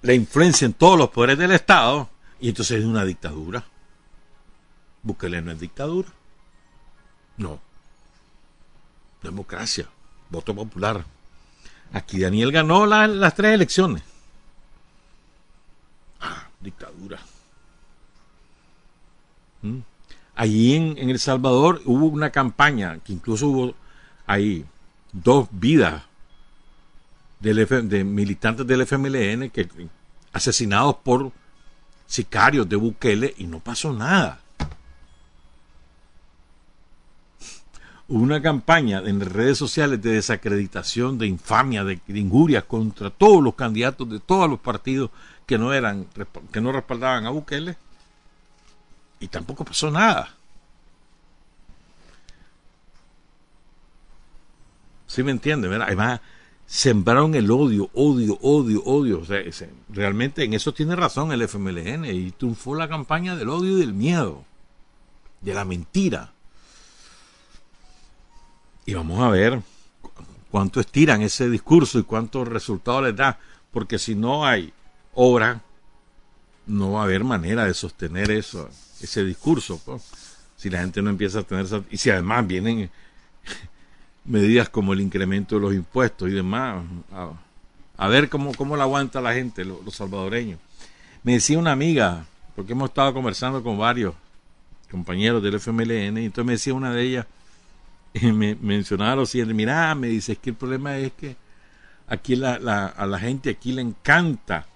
[0.03, 2.09] la influencia en todos los poderes del Estado
[2.40, 3.64] y entonces es una dictadura.
[5.03, 6.09] Búsquele no es dictadura.
[7.37, 7.61] No.
[9.22, 9.87] Democracia.
[10.30, 11.04] Voto popular.
[11.92, 14.02] Aquí Daniel ganó la, las tres elecciones.
[16.20, 17.18] Ah, dictadura.
[19.62, 19.78] ¿Mm?
[20.37, 23.74] Allí en, El Salvador hubo una campaña que incluso hubo
[24.26, 24.64] ahí
[25.12, 26.02] dos vidas
[27.40, 29.68] de militantes del FMLN que
[30.33, 31.33] asesinados por
[32.06, 34.40] sicarios de Bukele y no pasó nada.
[38.10, 43.54] Una campaña en redes sociales de desacreditación, de infamia, de, de injurias contra todos los
[43.54, 45.10] candidatos de todos los partidos
[45.46, 46.06] que no eran
[46.52, 47.76] que no respaldaban a Bukele
[49.20, 50.34] y tampoco pasó nada.
[55.06, 55.68] ¿Sí me entiende?
[55.68, 55.86] ¿verdad?
[55.88, 56.20] Además,
[56.66, 59.20] sembraron el odio, odio, odio, odio.
[59.20, 59.40] O sea,
[59.88, 63.92] realmente en eso tiene razón el FMLN y triunfó la campaña del odio y del
[63.92, 64.44] miedo,
[65.40, 66.32] de la mentira.
[68.90, 69.62] Y vamos a ver
[70.50, 73.38] cuánto estiran ese discurso y cuántos resultados les da,
[73.70, 74.72] porque si no hay
[75.14, 75.61] obra,
[76.66, 78.68] no va a haber manera de sostener eso
[79.00, 79.81] ese discurso.
[80.57, 82.90] Si la gente no empieza a tener y si además vienen
[84.24, 86.83] medidas como el incremento de los impuestos y demás,
[87.96, 90.59] a, ver cómo, cómo la aguanta la gente, los, los, salvadoreños.
[91.22, 92.26] Me decía una amiga,
[92.57, 94.16] porque hemos estado conversando con varios
[94.90, 97.26] compañeros del FMLN, y entonces me decía una de ellas,
[98.32, 101.36] me mencionaba lo siguiente, mira, me dice, que el problema es que
[102.06, 104.66] aquí a la gente aquí le encanta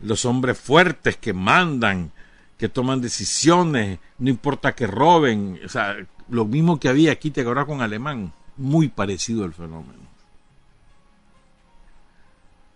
[0.00, 2.10] los hombres fuertes que mandan,
[2.58, 5.96] que toman decisiones, no importa que roben, o sea,
[6.28, 10.00] lo mismo que había aquí, te acuerdas con Alemán, muy parecido el fenómeno.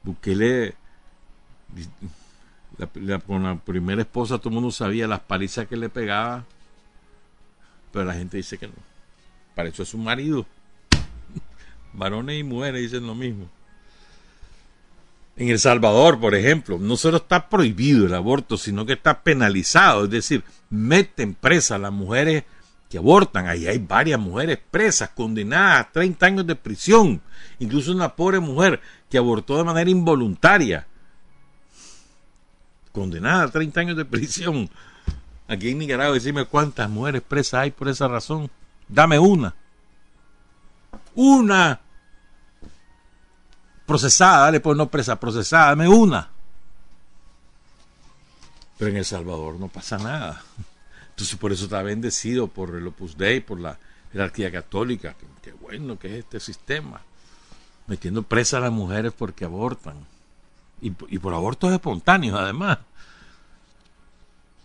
[0.03, 0.75] Bukele
[3.27, 6.45] con la primera esposa todo el mundo sabía las palizas que le pegaba,
[7.93, 8.94] pero la gente dice que no.
[9.55, 10.47] Para eso es su marido.
[11.93, 13.49] Varones y mujeres dicen lo mismo.
[15.37, 20.05] En El Salvador, por ejemplo, no solo está prohibido el aborto, sino que está penalizado.
[20.05, 22.45] Es decir, meten presa a las mujeres
[22.89, 23.49] que abortan.
[23.49, 27.21] Ahí hay varias mujeres presas, condenadas a 30 años de prisión.
[27.59, 30.87] Incluso una pobre mujer que abortó de manera involuntaria.
[32.93, 34.71] Condenada a 30 años de prisión.
[35.49, 38.49] Aquí en Nicaragua, decime cuántas mujeres presas hay por esa razón.
[38.89, 39.55] Dame una.
[41.15, 41.81] Una
[43.87, 46.31] procesada, dale pues no presa, procesada, dame una.
[48.79, 50.43] Pero en El Salvador no pasa nada.
[51.11, 53.79] Entonces por eso está bendecido por el Opus Dei, por la
[54.13, 55.15] jerarquía católica.
[55.43, 57.01] Qué bueno que es este sistema.
[57.87, 60.07] Metiendo presa a las mujeres porque abortan.
[60.81, 62.79] Y, y por abortos espontáneos además.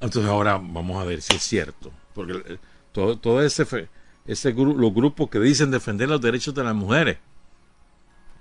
[0.01, 1.91] Entonces ahora vamos a ver si es cierto.
[2.13, 2.58] Porque eh,
[2.91, 3.65] todo, todo ese,
[4.31, 7.17] ese los grupos que dicen defender los derechos de las mujeres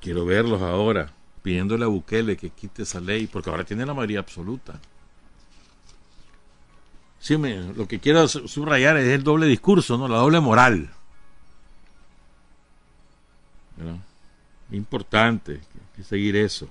[0.01, 4.21] Quiero verlos ahora, pidiéndole a Bukele que quite esa ley, porque ahora tiene la mayoría
[4.21, 4.79] absoluta.
[7.19, 10.07] Sí, lo que quiero subrayar es el doble discurso, ¿no?
[10.07, 10.89] La doble moral.
[14.71, 15.61] Importante
[15.97, 16.69] que, seguir eso.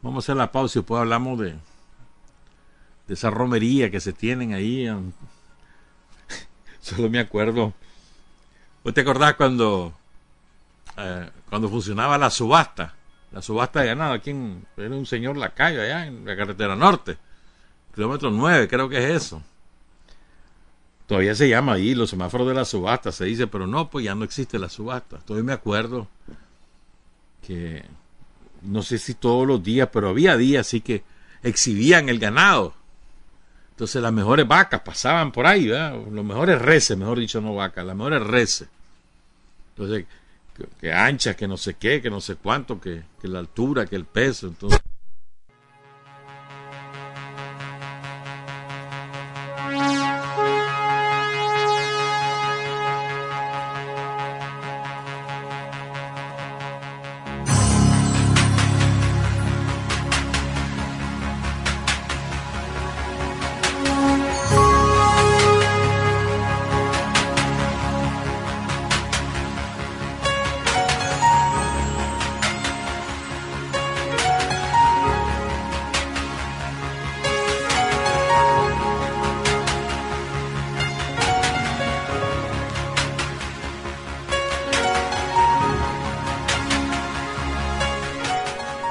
[0.00, 4.54] Vamos a hacer la pausa y después hablamos de, de esa romería que se tienen
[4.54, 4.88] ahí.
[6.88, 7.72] Solo me acuerdo.
[8.84, 9.94] ¿Vos te acordás cuando
[10.98, 12.94] eh, cuando funcionaba la subasta,
[13.30, 14.30] la subasta de ganado, aquí
[14.76, 17.16] era un señor la calle allá en la carretera norte,
[17.94, 19.42] kilómetro 9, creo que es eso.
[21.06, 24.14] Todavía se llama ahí los semáforos de la subasta, se dice, pero no, pues ya
[24.14, 25.18] no existe la subasta.
[25.18, 26.08] Todavía me acuerdo
[27.46, 27.84] que,
[28.62, 31.04] no sé si todos los días, pero había días así que
[31.42, 32.74] exhibían el ganado.
[33.78, 37.94] Entonces las mejores vacas pasaban por ahí, los mejores reces, mejor dicho, no vacas, las
[37.94, 38.66] mejores reces.
[39.70, 40.04] Entonces
[40.80, 43.94] que, ancha, que no sé qué, que no sé cuánto, que, que la altura, que
[43.94, 44.48] el peso.
[44.48, 44.80] Entonces,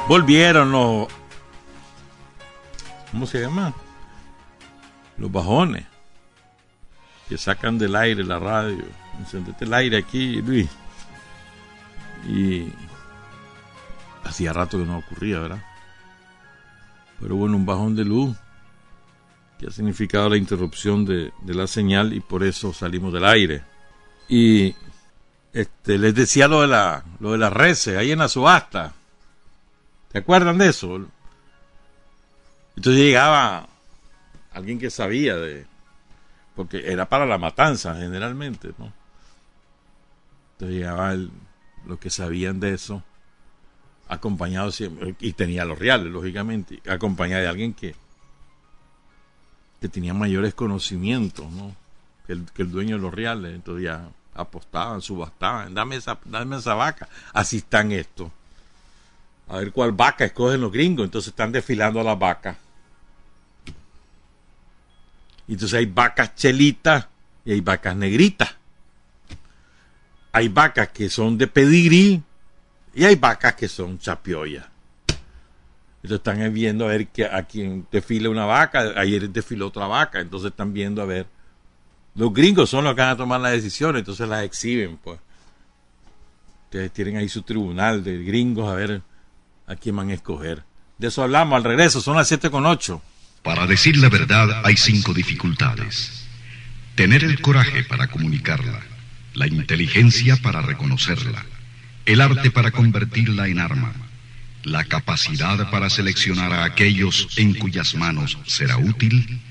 [0.08, 1.08] volvieron los.
[3.12, 3.74] ¿Cómo se llama?
[5.17, 5.86] Los bajones.
[7.30, 8.84] Que sacan del aire la radio.
[9.20, 10.70] Encendete el aire aquí, Luis.
[12.28, 12.72] Y.
[14.24, 15.63] Hacía rato que no ocurría, ¿verdad?
[17.20, 18.36] Pero bueno, un bajón de luz
[19.58, 23.63] que ha significado la interrupción de, de la señal y por eso salimos del aire.
[24.28, 24.76] Y
[25.54, 28.93] este, les decía lo de la, lo de las reces, ahí en la subasta.
[30.12, 30.96] ¿Se acuerdan de eso?
[32.76, 33.67] Entonces llegaba
[34.52, 35.65] alguien que sabía de...
[36.56, 38.91] Porque era para la matanza generalmente, ¿no?
[40.54, 41.15] Entonces llegaba
[41.86, 43.04] los que sabían de eso,
[44.08, 47.96] acompañado siempre, y tenía los reales, lógicamente, acompañado de alguien que,
[49.80, 51.76] que tenía mayores conocimientos, ¿no?
[52.26, 53.54] Que el, que el dueño de los reales.
[53.54, 57.08] Entonces ya apostaban, subastaban, dame esa, dame esa vaca.
[57.34, 58.32] Así están estos
[59.48, 61.06] a ver cuál vaca escogen los gringos.
[61.06, 62.58] Entonces están desfilando a las vacas.
[65.48, 67.08] Y entonces hay vacas chelitas
[67.45, 68.56] y hay vacas negritas.
[70.34, 72.22] Hay vacas que son de pedigrí
[72.93, 74.66] y hay vacas que son chapioyas.
[76.04, 80.20] Entonces están viendo a ver que a quién desfila una vaca, ayer desfiló otra vaca,
[80.20, 81.26] entonces están viendo a ver.
[82.16, 85.20] Los gringos son los que van a tomar las decisiones, entonces las exhiben, pues.
[86.66, 89.02] Ustedes tienen ahí su tribunal de gringos a ver
[89.68, 90.63] a quién van a escoger.
[90.97, 93.01] De eso hablamos al regreso, son las siete con ocho.
[93.43, 96.26] Para decir la verdad hay cinco dificultades.
[96.95, 98.80] Tener el coraje para comunicarla,
[99.34, 101.45] la inteligencia para reconocerla,
[102.05, 103.93] el arte para convertirla en arma,
[104.63, 109.41] la capacidad para seleccionar a aquellos en cuyas manos será útil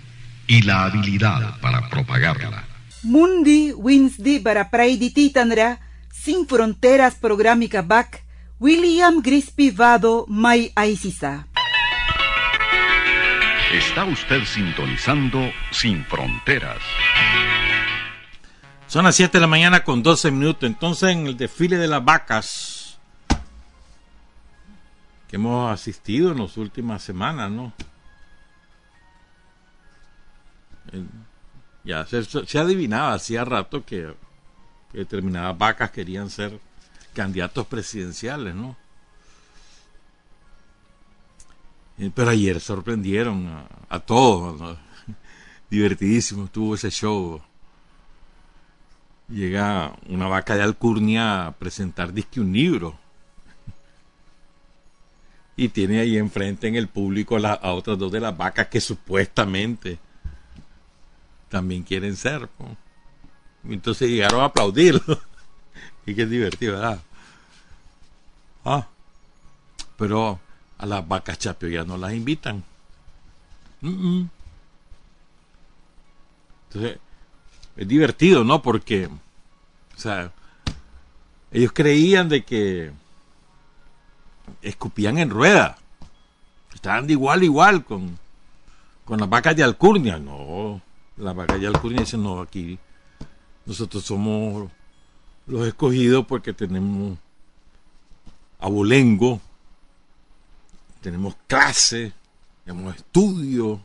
[0.49, 2.65] y la habilidad para propagarla.
[3.03, 8.26] Mundi Winsdi para Praidi Titanra, sin fronteras programica back
[8.59, 11.47] William Grisby Vado Mai Aisisa.
[13.71, 16.81] Está usted sintonizando Sin Fronteras.
[18.87, 20.63] Son las 7 de la mañana con 12 minutos.
[20.63, 22.99] Entonces, en el desfile de las vacas
[25.29, 27.75] que hemos asistido en las últimas semanas, ¿no?
[31.85, 34.15] Ya se, se adivinaba hacía rato que,
[34.93, 36.59] que determinadas vacas querían ser
[37.17, 38.77] candidatos presidenciales, ¿no?
[41.99, 44.77] Eh, pero ayer sorprendieron a, todos, ¿no?
[45.71, 47.41] divertidísimo estuvo ese show.
[49.31, 52.99] Llega una vaca de Alcurnia a presentar disque un libro.
[55.59, 58.79] Y tiene ahí enfrente en el público a, a otras dos de las vacas que
[58.79, 59.99] supuestamente
[61.49, 62.47] también quieren ser.
[63.65, 65.19] Entonces llegaron a aplaudirlo.
[66.07, 67.01] y qué divertido, ¿verdad?
[68.65, 68.87] Ah,
[69.97, 70.39] pero
[70.79, 72.63] a las vacas chapio ya no las invitan.
[73.83, 74.29] Entonces,
[77.77, 78.63] es divertido, ¿no?
[78.63, 80.33] Porque, o sea,
[81.51, 82.93] ellos creían de que
[84.63, 85.77] escupían en rueda.
[86.75, 88.19] Estaban de igual igual con,
[89.05, 90.19] con las vacas de Alcurnia.
[90.19, 90.81] No,
[91.17, 92.79] las vacas de Alcurnia dicen, no, aquí
[93.65, 94.71] nosotros somos
[95.47, 97.19] los escogidos porque tenemos
[98.59, 99.41] abolengo,
[101.01, 102.13] tenemos clase,
[102.65, 103.81] tenemos estudio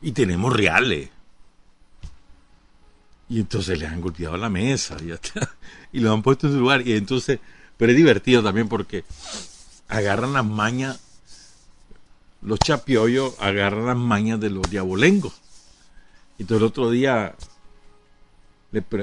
[0.00, 1.10] y tenemos reales.
[3.28, 4.96] Y entonces le han golpeado la mesa
[5.92, 6.86] y, y lo han puesto en su lugar.
[6.86, 7.38] Y entonces,
[7.76, 9.04] pero es divertido también porque
[9.86, 11.00] agarran las mañas,
[12.42, 15.34] los chapiollos agarran las mañas de los diabolengos.
[16.46, 17.34] Todo el otro día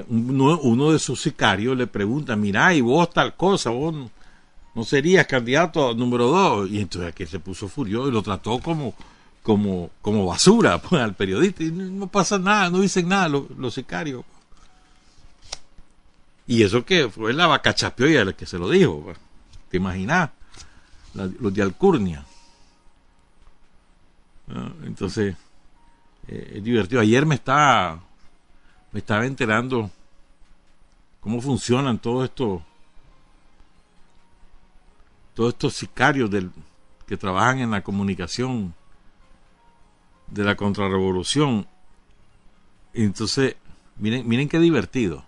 [0.07, 3.95] uno, de sus sicarios le pregunta, mira, y vos tal cosa, vos
[4.75, 6.69] no, serías candidato número dos.
[6.69, 8.93] Y entonces aquí se puso furioso y lo trató como,
[9.41, 11.63] como, como basura pues, al periodista.
[11.63, 14.23] Y no, pasa nada, no dicen nada los, sicarios.
[16.47, 19.01] Y eso que fue la vaca chapioya el que se lo dijo.
[19.01, 19.17] Pues.
[19.69, 20.29] ¿Te imaginas?
[21.15, 22.25] los de Alcurnia.
[24.49, 25.35] Ah, entonces,
[26.27, 27.01] eh, es divertido.
[27.01, 27.99] Ayer me está
[28.95, 29.91] me estaba enterando
[31.19, 32.61] cómo funcionan todos estos
[35.33, 36.49] todos estos sicarios del,
[37.05, 38.73] que trabajan en la comunicación
[40.27, 41.67] de la contrarrevolución.
[42.93, 43.57] entonces,
[43.97, 45.25] miren, miren qué divertido.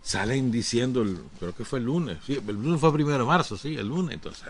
[0.00, 1.04] Salen diciendo,
[1.38, 4.14] creo que fue el lunes, el lunes fue el primero de marzo, sí, el lunes.
[4.14, 4.48] Entonces,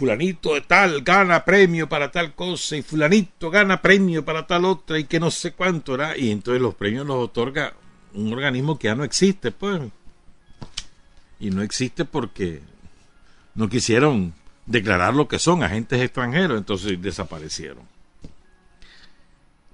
[0.00, 4.98] fulanito de tal gana premio para tal cosa y fulanito gana premio para tal otra
[4.98, 7.74] y que no sé cuánto era y entonces los premios los otorga
[8.14, 9.82] un organismo que ya no existe pues.
[11.38, 12.62] Y no existe porque
[13.54, 14.32] no quisieron
[14.64, 17.84] declarar lo que son agentes extranjeros entonces desaparecieron.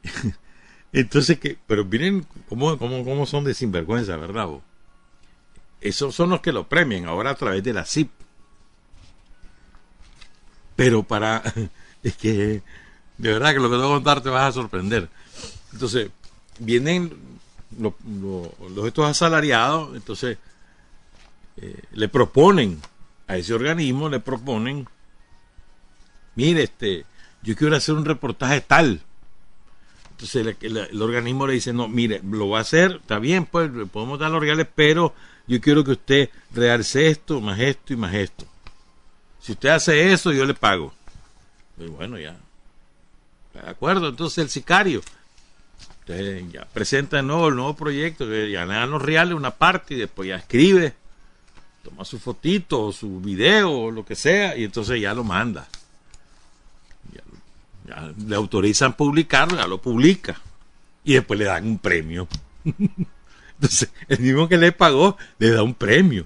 [0.92, 4.48] Entonces que pero miren cómo, cómo, cómo son de sinvergüenza verdad
[5.80, 8.10] esos son los que lo premian ahora a través de la CIP
[10.76, 11.42] pero para...
[12.02, 12.62] Es que
[13.18, 15.08] de verdad que lo que te voy a contar te vas a sorprender.
[15.72, 16.10] Entonces,
[16.60, 17.12] vienen
[17.78, 17.94] los,
[18.86, 20.38] estos asalariados, entonces
[21.56, 22.80] eh, le proponen
[23.26, 24.86] a ese organismo, le proponen,
[26.34, 27.04] mire, este,
[27.42, 29.00] yo quiero hacer un reportaje tal.
[30.12, 34.18] Entonces el, organismo le dice, no, mire, lo va a hacer, está bien, pues podemos
[34.18, 35.14] dar los reales, pero
[35.46, 38.46] yo quiero que usted realce esto, más esto y más esto.
[39.46, 40.92] Si usted hace eso, yo le pago.
[41.78, 42.34] Y bueno, ya.
[43.54, 44.08] ¿De acuerdo?
[44.08, 45.02] Entonces el sicario
[46.50, 49.94] ya presenta el nuevo, el nuevo proyecto, que ya le dan los reales una parte
[49.94, 50.94] y después ya escribe,
[51.84, 55.68] toma su fotito o su video o lo que sea y entonces ya lo manda.
[57.86, 60.40] Ya, le autorizan publicarlo, ya lo publica
[61.04, 62.26] y después le dan un premio.
[62.64, 66.24] entonces el mismo que le pagó le da un premio.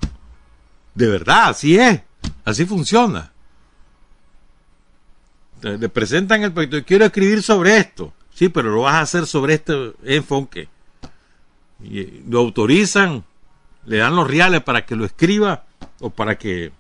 [0.94, 2.00] De verdad, así es.
[2.44, 3.32] Así funciona.
[5.62, 6.84] Le presentan el proyecto.
[6.84, 8.12] Quiero escribir sobre esto.
[8.34, 10.68] Sí, pero lo vas a hacer sobre este enfoque.
[11.82, 13.24] Y eh, lo autorizan,
[13.86, 15.64] le dan los reales para que lo escriba
[16.00, 16.72] o para que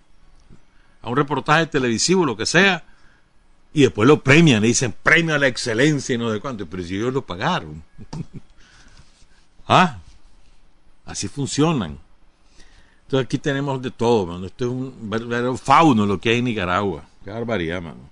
[1.02, 2.84] a un reportaje televisivo, lo que sea,
[3.72, 6.82] y después lo premian, le dicen premio a la excelencia y no de cuánto, pero
[6.82, 7.82] si ellos lo pagaron.
[9.68, 9.98] ah,
[11.06, 11.98] así funcionan.
[13.10, 14.46] Entonces aquí tenemos de todo, mano.
[14.46, 17.02] Esto es un verdadero fauno lo que hay en Nicaragua.
[17.24, 18.08] Qué barbaridad, mano.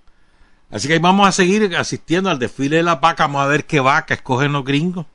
[0.72, 3.28] Así que vamos a seguir asistiendo al desfile de la vaca.
[3.28, 5.06] Vamos a ver qué vaca escogen los gringos.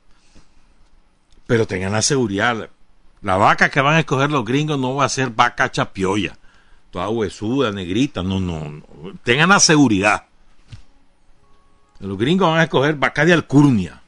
[1.46, 2.70] Pero tengan la seguridad
[3.20, 6.38] La vaca que van a escoger los gringos no va a ser vaca chapioya,
[6.90, 8.84] toda huesuda, negrita, no, no, no.
[9.22, 10.24] tengan la seguridad.
[12.00, 14.00] Los gringos van a escoger vaca de alcurnia,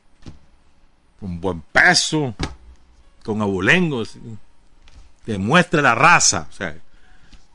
[1.21, 2.35] con buen peso,
[3.23, 4.17] con abulengos,
[5.27, 6.77] que muestre la raza, o sea,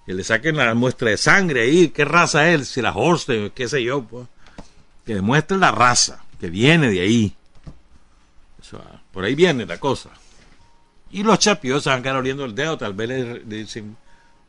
[0.05, 3.69] que le saquen la muestra de sangre ahí, qué raza es, si la Horste, qué
[3.69, 4.27] sé yo, pues,
[5.05, 7.33] que demuestre la raza, que viene de ahí.
[9.13, 10.09] por ahí viene la cosa.
[11.11, 13.95] Y los chapios se van a quedar oliendo el dedo, tal vez le, dicen,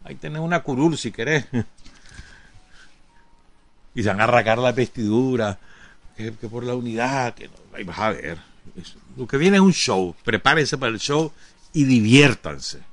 [0.02, 1.46] ahí tenés una curul si querés.
[3.94, 5.60] y se van a arrancar la vestidura,
[6.16, 8.38] que, por la unidad, que no, ahí vas a ver.
[9.16, 11.32] lo que viene es un show, prepárense para el show
[11.72, 12.90] y diviértanse.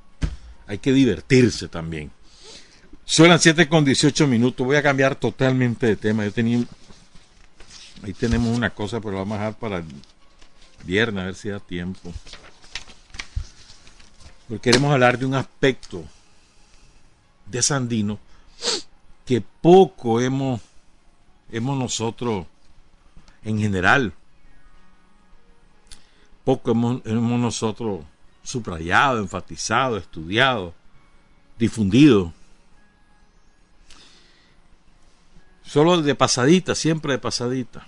[0.70, 2.12] Hay que divertirse también.
[3.04, 4.68] Son las 7 con 18 minutos.
[4.68, 6.24] Voy a cambiar totalmente de tema.
[6.24, 6.64] Yo tenía.
[8.04, 9.86] Ahí tenemos una cosa, pero vamos a dejar para el
[10.84, 12.14] viernes, a ver si da tiempo.
[14.48, 16.04] Porque queremos hablar de un aspecto
[17.48, 18.20] de Sandino
[19.26, 20.62] que poco hemos,
[21.52, 22.46] hemos nosotros,
[23.44, 24.14] en general,
[26.46, 28.06] poco hemos nosotros
[28.44, 30.74] subrayado, enfatizado, estudiado,
[31.58, 32.34] difundido
[35.70, 37.86] Solo de pasadita, siempre de pasadita.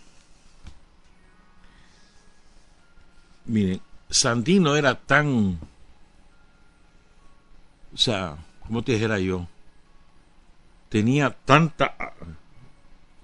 [3.45, 5.59] Miren, Sandino era tan,
[7.91, 9.47] o sea, como te dijera yo,
[10.89, 11.95] tenía tanta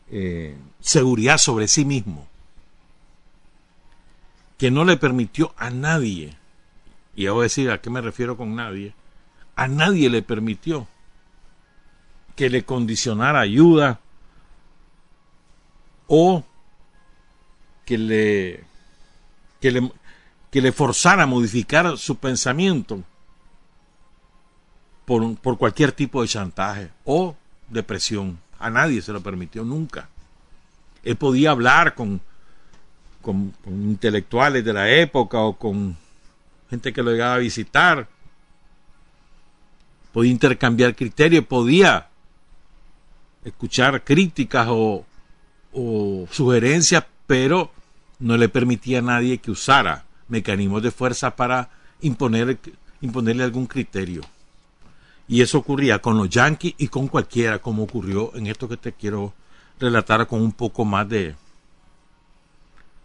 [0.09, 2.27] eh, seguridad sobre sí mismo
[4.57, 6.35] que no le permitió a nadie,
[7.17, 8.93] y voy a decir a qué me refiero con nadie,
[9.55, 10.87] a nadie le permitió
[12.35, 13.99] que le condicionara ayuda,
[16.05, 16.43] o
[17.85, 18.63] que le,
[19.59, 19.91] que le,
[20.51, 23.03] que le forzara a modificar su pensamiento
[25.05, 27.35] por, por cualquier tipo de chantaje o
[27.67, 28.39] depresión.
[28.59, 30.07] A nadie se lo permitió nunca.
[31.03, 32.21] Él podía hablar con,
[33.23, 35.97] con, intelectuales de la época o con
[36.69, 38.07] gente que lo llegaba a visitar.
[40.11, 42.07] Podía intercambiar criterios, podía
[43.43, 45.05] escuchar críticas o,
[46.31, 47.71] sugerencias, pero
[48.19, 51.69] no le permitía a nadie que usara mecanismos de fuerza para
[52.01, 52.57] imponer,
[53.01, 54.23] imponerle algún criterio.
[55.27, 58.93] Y eso ocurría con los yanquis y con cualquiera, como ocurrió en esto que te
[58.93, 59.33] quiero
[59.79, 61.35] relatar con un poco más de,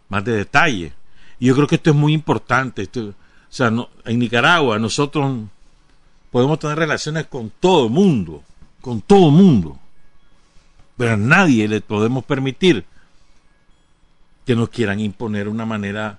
[0.09, 0.93] más de detalle.
[1.39, 2.89] Y yo creo que esto es muy importante.
[3.55, 3.71] Sea,
[4.05, 5.43] en Nicaragua nosotros
[6.31, 8.43] podemos tener relaciones con todo el mundo,
[8.81, 9.79] con todo el mundo.
[10.97, 12.83] Pero a nadie le podemos permitir
[14.43, 16.17] que nos quieran imponer una manera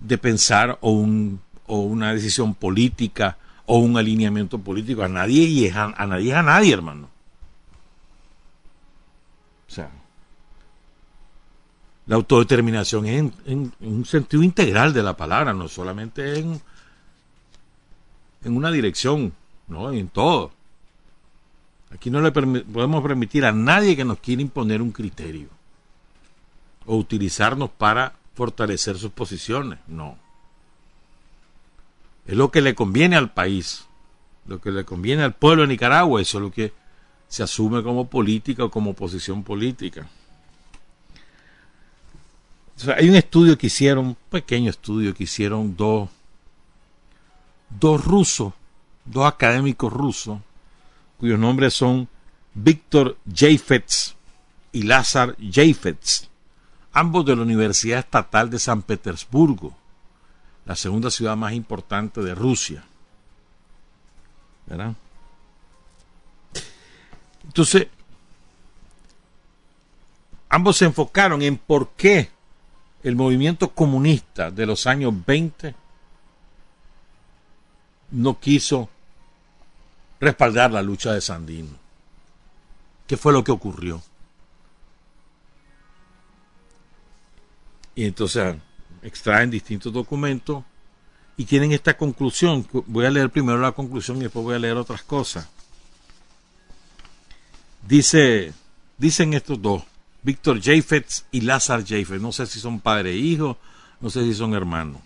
[0.00, 5.04] de pensar o, un, o una decisión política o un alineamiento político.
[5.04, 7.08] A nadie y a, nadie es a nadie, hermano.
[9.68, 9.88] O sea,
[12.06, 16.60] la autodeterminación es en, un sentido integral de la palabra, no solamente en,
[18.44, 19.32] en una dirección,
[19.68, 20.52] no, en todo.
[21.90, 25.48] Aquí no le podemos permitir a nadie que nos quiera imponer un criterio
[26.86, 29.78] o utilizarnos para fortalecer sus posiciones.
[29.86, 30.16] No.
[32.26, 33.84] Es lo que le conviene al país,
[34.46, 36.72] lo que le conviene al pueblo de Nicaragua, eso es lo que
[37.28, 40.08] se asume como política o como posición política.
[42.96, 46.08] hay un estudio que hicieron, un pequeño estudio que hicieron dos,
[47.78, 48.52] dos rusos,
[49.04, 50.38] dos académicos rusos,
[51.18, 52.08] cuyos nombres son
[52.54, 54.14] Víctor Jafetz
[54.72, 56.28] y Lázar Jafetz,
[56.92, 59.74] ambos de la Universidad Estatal de San Petersburgo,
[60.64, 62.84] la segunda ciudad más importante de Rusia.
[64.66, 64.94] ¿Verdad?
[67.44, 67.88] Entonces,
[70.48, 72.30] ambos se enfocaron en por qué
[73.02, 75.74] el movimiento comunista de los años 20
[78.12, 78.88] no quiso
[80.20, 81.70] respaldar la lucha de Sandino.
[83.06, 84.00] ¿Qué fue lo que ocurrió?
[87.94, 88.56] Y entonces
[89.02, 90.64] extraen distintos documentos
[91.36, 92.66] y tienen esta conclusión.
[92.86, 95.48] Voy a leer primero la conclusión y después voy a leer otras cosas.
[97.86, 98.52] Dice,
[98.96, 99.82] dicen estos dos,
[100.22, 102.20] Víctor Jafetz y Lázar Jafetz.
[102.20, 103.58] No sé si son padre e hijo,
[104.00, 105.00] no sé si son hermanos.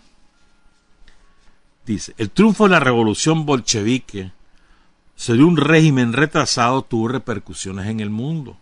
[1.87, 4.33] Dice, el triunfo de la revolución bolchevique
[5.15, 8.57] ser un régimen retrasado tuvo repercusiones en el mundo.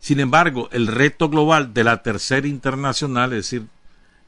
[0.00, 3.68] Sin embargo, el reto global de la Tercera Internacional, es decir,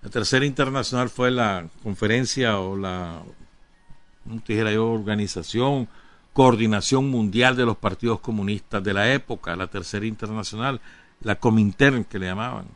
[0.03, 3.23] la Tercera Internacional fue la conferencia o la
[4.47, 5.89] dijera yo, organización,
[6.33, 10.81] coordinación mundial de los partidos comunistas de la época, la Tercera Internacional,
[11.23, 12.67] la Comintern que le llamaban.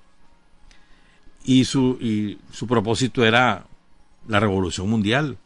[1.45, 3.67] Y su, y su propósito era
[4.27, 5.39] la revolución mundial.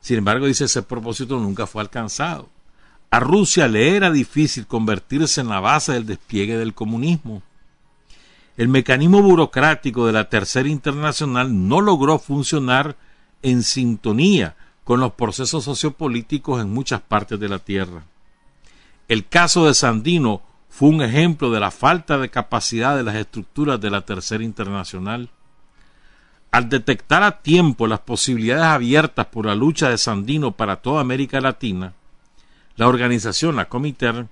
[0.00, 2.48] Sin embargo, dice, ese propósito nunca fue alcanzado.
[3.10, 7.42] A Rusia le era difícil convertirse en la base del despliegue del comunismo.
[8.56, 12.96] El mecanismo burocrático de la Tercera Internacional no logró funcionar
[13.42, 18.04] en sintonía con los procesos sociopolíticos en muchas partes de la Tierra.
[19.06, 23.80] El caso de Sandino fue un ejemplo de la falta de capacidad de las estructuras
[23.80, 25.30] de la Tercera Internacional.
[26.50, 31.40] Al detectar a tiempo las posibilidades abiertas por la lucha de Sandino para toda América
[31.40, 31.92] Latina,
[32.76, 34.26] la organización, la Comiter,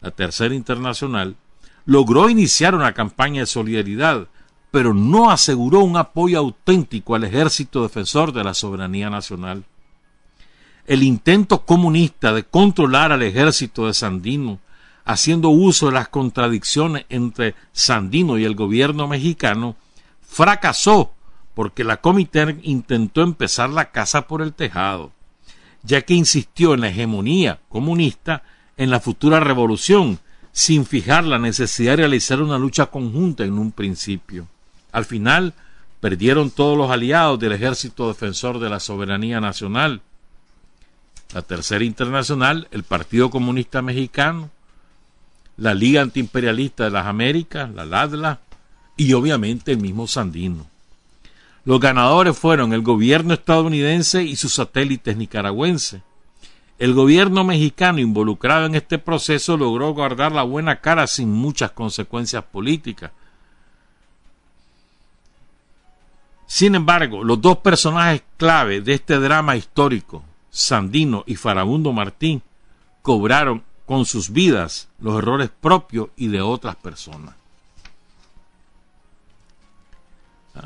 [0.00, 1.36] la Tercera Internacional,
[1.84, 4.26] logró iniciar una campaña de solidaridad,
[4.70, 9.64] pero no aseguró un apoyo auténtico al ejército defensor de la soberanía nacional.
[10.86, 14.58] El intento comunista de controlar al ejército de Sandino,
[15.04, 19.76] haciendo uso de las contradicciones entre Sandino y el gobierno mexicano,
[20.20, 21.12] fracasó
[21.54, 25.12] porque la Comintern intentó empezar la casa por el tejado,
[25.82, 28.42] ya que insistió en la hegemonía comunista
[28.76, 30.18] en la futura revolución,
[30.52, 34.48] sin fijar la necesidad de realizar una lucha conjunta en un principio.
[34.90, 35.54] Al final,
[36.00, 40.00] perdieron todos los aliados del ejército defensor de la soberanía nacional,
[41.34, 44.50] la Tercera Internacional, el Partido Comunista Mexicano,
[45.56, 48.40] la Liga Antiimperialista de las Américas, la LADLA,
[48.96, 50.66] y obviamente el mismo Sandino.
[51.70, 56.02] Los ganadores fueron el gobierno estadounidense y sus satélites nicaragüenses.
[56.80, 62.42] El gobierno mexicano involucrado en este proceso logró guardar la buena cara sin muchas consecuencias
[62.42, 63.12] políticas.
[66.44, 72.42] Sin embargo, los dos personajes clave de este drama histórico, Sandino y Farabundo Martín,
[73.00, 77.36] cobraron con sus vidas los errores propios y de otras personas.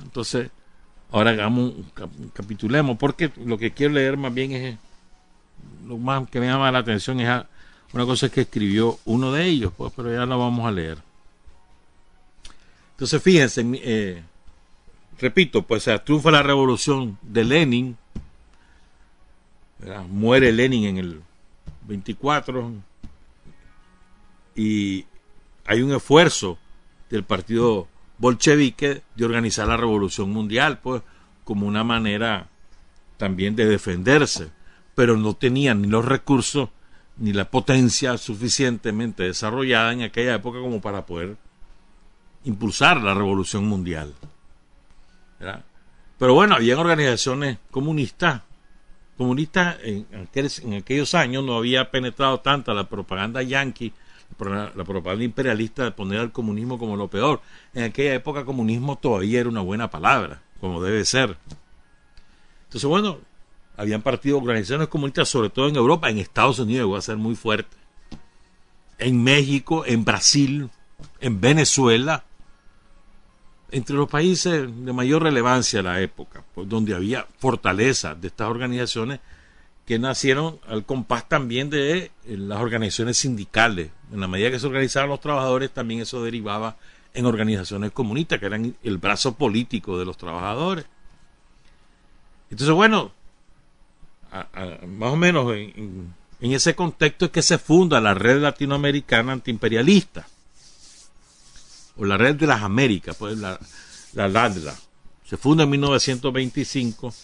[0.03, 0.51] Entonces,
[1.15, 1.75] Ahora hagamos,
[2.33, 4.77] capitulemos, porque lo que quiero leer más bien es,
[5.87, 7.45] lo más que me llama la atención es
[7.93, 10.99] una cosa que escribió uno de ellos, pues, pero ya lo vamos a leer.
[12.91, 14.25] Entonces, fíjense, eh,
[15.21, 17.97] repito, pues se triunfa la revolución de Lenin,
[20.09, 21.21] muere Lenin en el
[21.87, 22.73] 24
[24.57, 25.05] y
[25.65, 26.59] hay un esfuerzo
[27.09, 27.87] del partido
[28.19, 31.03] bolchevique de organizar la revolución mundial, pues
[31.45, 32.49] como una manera
[33.17, 34.51] también de defenderse,
[34.95, 36.69] pero no tenían ni los recursos
[37.17, 41.37] ni la potencia suficientemente desarrollada en aquella época como para poder
[42.45, 44.15] impulsar la revolución mundial.
[46.19, 48.43] Pero bueno, había organizaciones comunistas,
[49.17, 53.93] comunistas en, en aquellos años no había penetrado tanta la propaganda yanqui
[54.39, 57.41] la propaganda imperialista de poner al comunismo como lo peor.
[57.73, 61.37] En aquella época comunismo todavía era una buena palabra, como debe ser.
[62.65, 63.19] Entonces, bueno,
[63.77, 67.35] habían partido organizaciones comunistas, sobre todo en Europa, en Estados Unidos va a ser muy
[67.35, 67.77] fuerte,
[68.99, 70.71] en México, en Brasil,
[71.21, 72.25] en Venezuela,
[73.71, 78.49] entre los países de mayor relevancia de la época, pues, donde había fortaleza de estas
[78.49, 79.21] organizaciones
[79.87, 83.91] que nacieron al compás también de eh, las organizaciones sindicales.
[84.13, 86.77] En la medida que se organizaban los trabajadores, también eso derivaba
[87.13, 90.87] en organizaciones comunistas, que eran el brazo político de los trabajadores.
[92.51, 93.13] Entonces, bueno,
[94.87, 100.27] más o menos en, ese contexto es que se funda la red latinoamericana antiimperialista,
[101.97, 103.59] o la red de las Américas, pues la,
[104.15, 104.75] la LADLA.
[105.25, 107.15] Se funda en 1925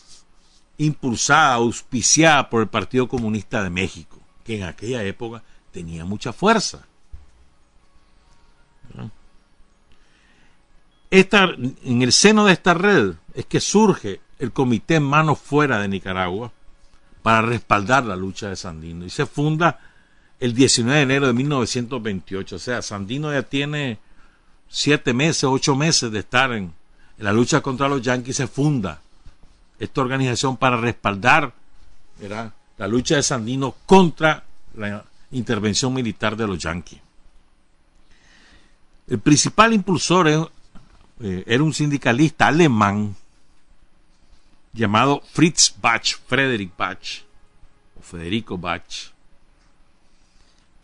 [0.80, 6.86] impulsada, auspiciada por el Partido Comunista de México, que en aquella época tenía mucha fuerza.
[11.10, 11.44] Esta,
[11.84, 16.50] en el seno de esta red es que surge el Comité Manos Fuera de Nicaragua
[17.22, 19.80] para respaldar la lucha de Sandino y se funda
[20.38, 22.56] el 19 de enero de 1928.
[22.56, 23.98] O sea, Sandino ya tiene
[24.68, 26.72] siete meses, ocho meses de estar en,
[27.18, 29.02] en la lucha contra los yanquis, se funda
[29.80, 31.52] esta organización para respaldar
[32.78, 34.44] la lucha de Sandino contra
[34.76, 37.00] la intervención militar de los yanquis.
[39.08, 40.28] El principal impulsor
[41.20, 43.16] eh, era un sindicalista alemán
[44.72, 47.22] llamado Fritz Bach, Frederick Bach,
[48.02, 49.12] Federico Bach,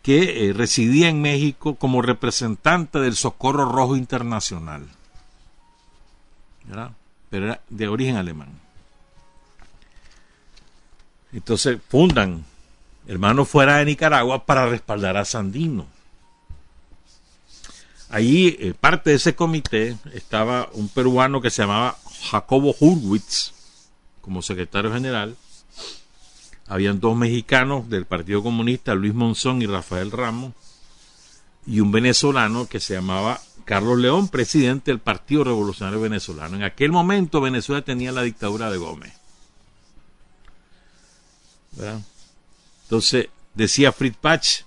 [0.01, 4.87] que eh, residía en México como representante del Socorro Rojo Internacional,
[7.29, 8.66] pero era de origen alemán.
[11.37, 12.43] Entonces fundan
[13.07, 15.85] Hermanos Fuera de Nicaragua para respaldar a Sandino.
[18.09, 21.95] Ahí, eh, parte de ese comité, estaba un peruano que se llamaba
[22.31, 23.53] Jacobo Hurwitz,
[24.21, 25.35] como secretario general.
[26.65, 30.53] Habían dos mexicanos del Partido Comunista, Luis Monzón y Rafael Ramos,
[31.67, 36.55] y un venezolano que se llamaba Carlos León, presidente del Partido Revolucionario Venezolano.
[36.55, 39.26] En aquel momento Venezuela tenía la dictadura de Gómez.
[42.83, 44.61] Entonces, decía Fritz Patch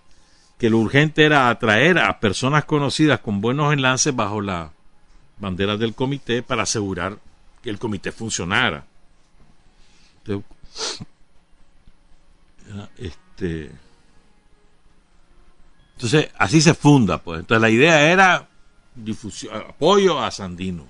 [0.59, 4.73] que lo urgente era atraer a personas conocidas con buenos enlaces bajo la
[5.39, 7.19] bandera del comité para asegurar
[7.63, 8.85] que el comité funcionara.
[10.19, 10.45] Entonces,
[12.99, 13.71] este,
[15.95, 17.41] entonces así se funda, pues.
[17.41, 18.49] Entonces la idea era
[18.95, 20.87] difusión, apoyo a Sandino.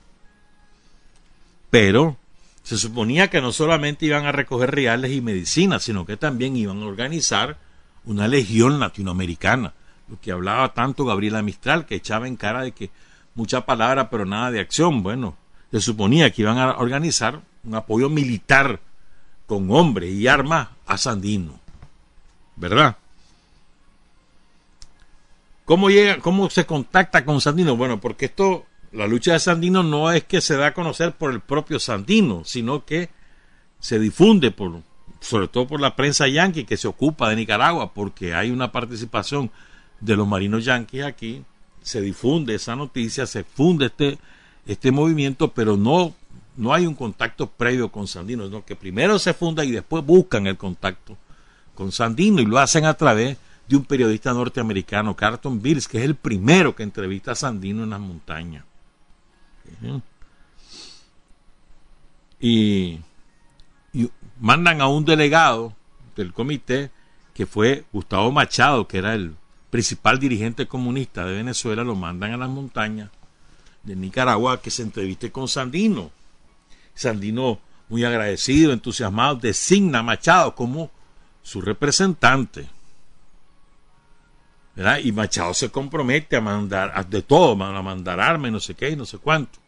[1.70, 2.16] Pero
[2.62, 6.82] se suponía que no solamente iban a recoger reales y medicinas, sino que también iban
[6.82, 7.56] a organizar
[8.04, 9.72] una legión latinoamericana.
[10.08, 12.90] Lo que hablaba tanto Gabriela Mistral, que echaba en cara de que
[13.34, 15.02] mucha palabra pero nada de acción.
[15.02, 15.36] Bueno,
[15.70, 18.80] se suponía que iban a organizar un apoyo militar
[19.46, 21.58] con hombres y armas a Sandino.
[22.56, 22.96] ¿Verdad?
[25.64, 27.76] ¿Cómo llega, cómo se contacta con Sandino?
[27.76, 31.30] Bueno, porque esto, la lucha de Sandino no es que se da a conocer por
[31.30, 33.10] el propio Sandino, sino que
[33.78, 34.82] se difunde por,
[35.20, 39.50] sobre todo por la prensa yanqui que se ocupa de Nicaragua, porque hay una participación
[40.00, 41.44] de los marinos yanquis aquí,
[41.82, 44.18] se difunde esa noticia, se funde este,
[44.66, 46.14] este movimiento, pero no,
[46.56, 50.46] no hay un contacto previo con Sandino, sino que primero se funda y después buscan
[50.46, 51.16] el contacto
[51.74, 53.38] con Sandino y lo hacen a través
[53.68, 57.90] de un periodista norteamericano, Carlton Bills, que es el primero que entrevista a Sandino en
[57.90, 58.64] las montañas.
[62.40, 63.00] Y,
[64.40, 65.74] mandan a un delegado
[66.16, 66.90] del comité,
[67.34, 69.34] que fue Gustavo Machado, que era el
[69.70, 73.10] principal dirigente comunista de Venezuela, lo mandan a las montañas
[73.82, 76.10] de Nicaragua que se entreviste con Sandino.
[76.94, 80.90] Sandino, muy agradecido, entusiasmado, designa a Machado como
[81.42, 82.68] su representante.
[85.02, 88.96] Y Machado se compromete a mandar de todo, a mandar armas, no sé qué y
[88.96, 89.58] no sé cuánto.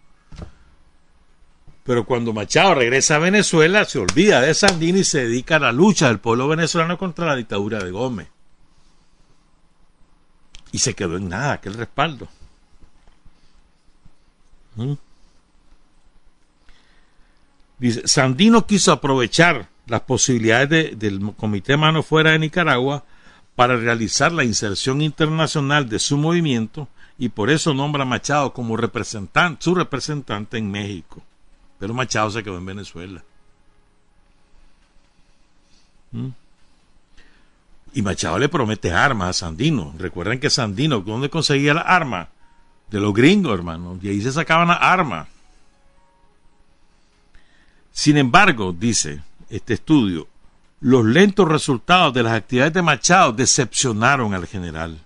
[1.85, 5.73] Pero cuando Machado regresa a Venezuela, se olvida de Sandino y se dedica a la
[5.73, 8.29] lucha del pueblo venezolano contra la dictadura de Gómez.
[10.71, 12.29] Y se quedó en nada aquel respaldo.
[14.77, 14.95] ¿Mm?
[17.79, 23.05] Dice, Sandino quiso aprovechar las posibilidades del Comité Mano Fuera de Nicaragua
[23.57, 26.89] para realizar la inserción internacional de su movimiento
[27.19, 31.23] y por eso nombra a Machado como representante, su representante en México.
[31.79, 33.23] Pero Machado se quedó en Venezuela.
[36.13, 36.29] ¿Mm?
[37.95, 39.95] Y Machado le promete armas a Sandino.
[39.99, 42.29] Recuerden que Sandino, ¿dónde conseguía las armas?
[42.91, 43.99] De los gringos, hermano.
[44.03, 45.29] Y ahí se sacaban las armas.
[47.93, 50.27] Sin embargo, dice este estudio,
[50.83, 54.99] los lentos resultados de las actividades de Machado decepcionaron al general.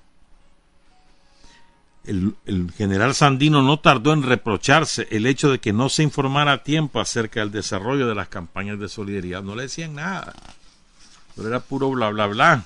[2.04, 2.34] El,
[2.76, 6.98] general Sandino no tardó en reprocharse el hecho de que no se informara a tiempo
[6.98, 9.42] acerca del desarrollo de las campañas de solidaridad.
[9.42, 10.34] No le decían nada.
[11.34, 12.64] Pero era puro bla, bla, bla.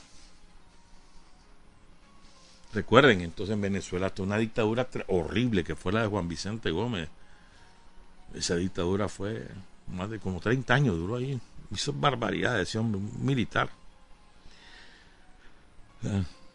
[2.72, 7.08] Recuerden, entonces en Venezuela hasta una dictadura horrible que fue la de Juan Vicente Gómez.
[8.34, 9.48] Esa dictadura fue
[9.88, 11.40] más de como 30 años, duró ahí
[11.70, 13.70] hizo barbaridades ese hombre militar.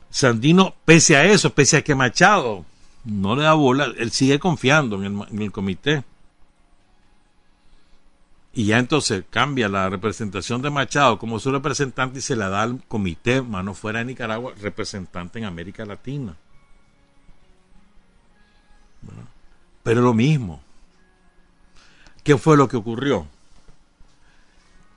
[0.10, 2.66] Sandino, pese a eso, pese a que Machado
[3.04, 6.04] no le da bola, él sigue confiando en el, comité.
[8.54, 12.64] Y ya entonces cambia la representación de Machado como su representante y se la da
[12.64, 16.36] al comité, mano fuera de Nicaragua, representante en América Latina.
[19.84, 20.62] Pero lo mismo.
[22.24, 23.28] ¿Qué fue lo que ocurrió?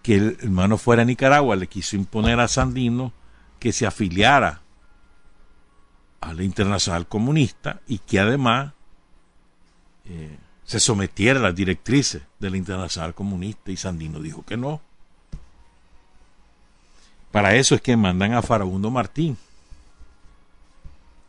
[0.09, 3.13] Que el hermano fuera a Nicaragua le quiso imponer a Sandino
[3.59, 4.63] que se afiliara
[6.23, 8.73] a la Internacional Comunista y que además
[10.07, 14.81] eh, se sometiera a las directrices de la Internacional Comunista y Sandino dijo que no.
[17.31, 19.37] Para eso es que mandan a Farabundo Martín.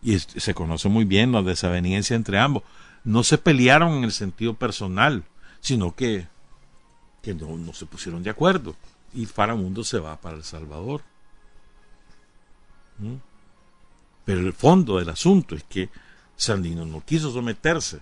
[0.02, 2.64] Y se conoce muy bien la desaveniencia entre ambos.
[3.04, 5.26] No se pelearon en el sentido personal,
[5.60, 6.30] sino que
[7.22, 8.76] que no, se pusieron de acuerdo
[9.14, 11.02] y Faramundo se va para El Salvador.
[13.00, 13.16] ¿Mm?
[14.26, 15.90] Pero el fondo del asunto es que
[16.36, 18.00] Sandino no quiso someterse.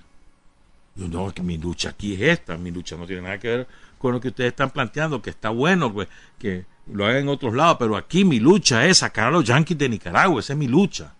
[0.95, 3.67] Yo no, que mi lucha aquí es esta, mi lucha no tiene nada que ver
[3.97, 6.07] con lo que ustedes están planteando, que está bueno, pues,
[6.39, 9.77] que, lo hagan en otros lados, pero aquí mi lucha es sacar a los yanquis
[9.77, 11.13] de Nicaragua, esa es mi lucha.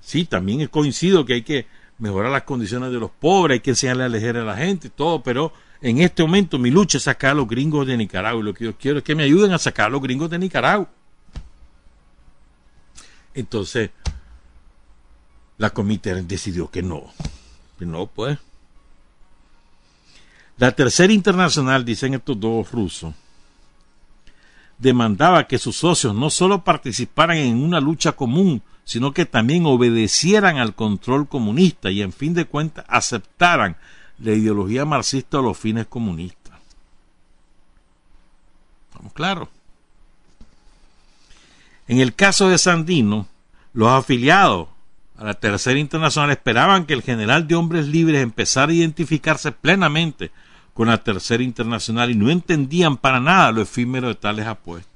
[0.00, 1.66] Sí, también coincido que hay que
[1.98, 4.90] mejorar las condiciones de los pobres, hay que enseñarle a elegir a la gente y
[4.90, 8.44] todo, pero en este momento mi lucha es sacar a los gringos de Nicaragua y
[8.44, 10.88] lo que yo quiero es que me ayuden a sacar a los gringos de Nicaragua.
[13.34, 13.90] Entonces,
[15.58, 17.04] la comité decidió que no,
[17.78, 18.38] que no, pues.
[20.58, 23.14] La tercera internacional, dicen estos dos rusos,
[24.78, 30.58] demandaba que sus socios no solo participaran en una lucha común, sino que también obedecieran
[30.58, 33.76] al control comunista y en fin de cuentas aceptaran
[34.18, 36.54] la ideología marxista a los fines comunistas.
[38.88, 39.48] ¿Estamos claros?
[41.88, 43.26] En el caso de Sandino,
[43.72, 44.68] los afiliados
[45.18, 50.30] a la Tercera Internacional esperaban que el general de hombres libres empezara a identificarse plenamente
[50.74, 54.95] con la Tercera Internacional y no entendían para nada lo efímero de tales apuestas.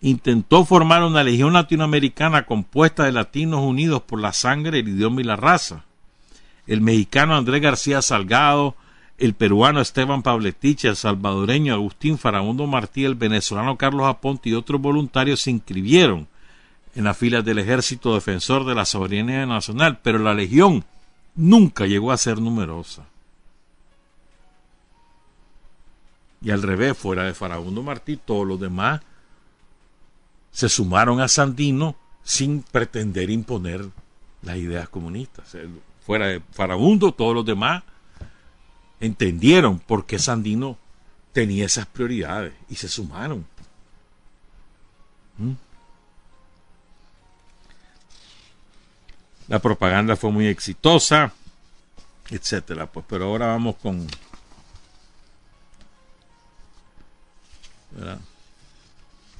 [0.00, 5.24] Intentó formar una legión latinoamericana compuesta de latinos unidos por la sangre, el idioma y
[5.24, 5.84] la raza.
[6.66, 8.76] El mexicano Andrés García Salgado,
[9.18, 14.80] el peruano Esteban Pabletich, el salvadoreño Agustín Farabundo Martí, el venezolano Carlos Aponte y otros
[14.80, 16.28] voluntarios se inscribieron
[16.94, 20.84] en las filas del ejército defensor de la soberanía nacional, pero la legión
[21.34, 23.06] nunca llegó a ser numerosa.
[26.40, 29.00] Y al revés, fuera de Farabundo Martí, todos los demás
[30.50, 33.84] se sumaron a Sandino sin pretender imponer
[34.42, 35.56] las ideas comunistas.
[36.04, 37.82] Fuera de Farabundo, todos los demás
[39.00, 40.76] entendieron por qué Sandino
[41.32, 43.46] tenía esas prioridades y se sumaron.
[45.38, 45.52] ¿Mm?
[49.48, 51.32] La propaganda fue muy exitosa,
[52.28, 52.86] etcétera.
[52.86, 54.06] Pues, pero ahora vamos con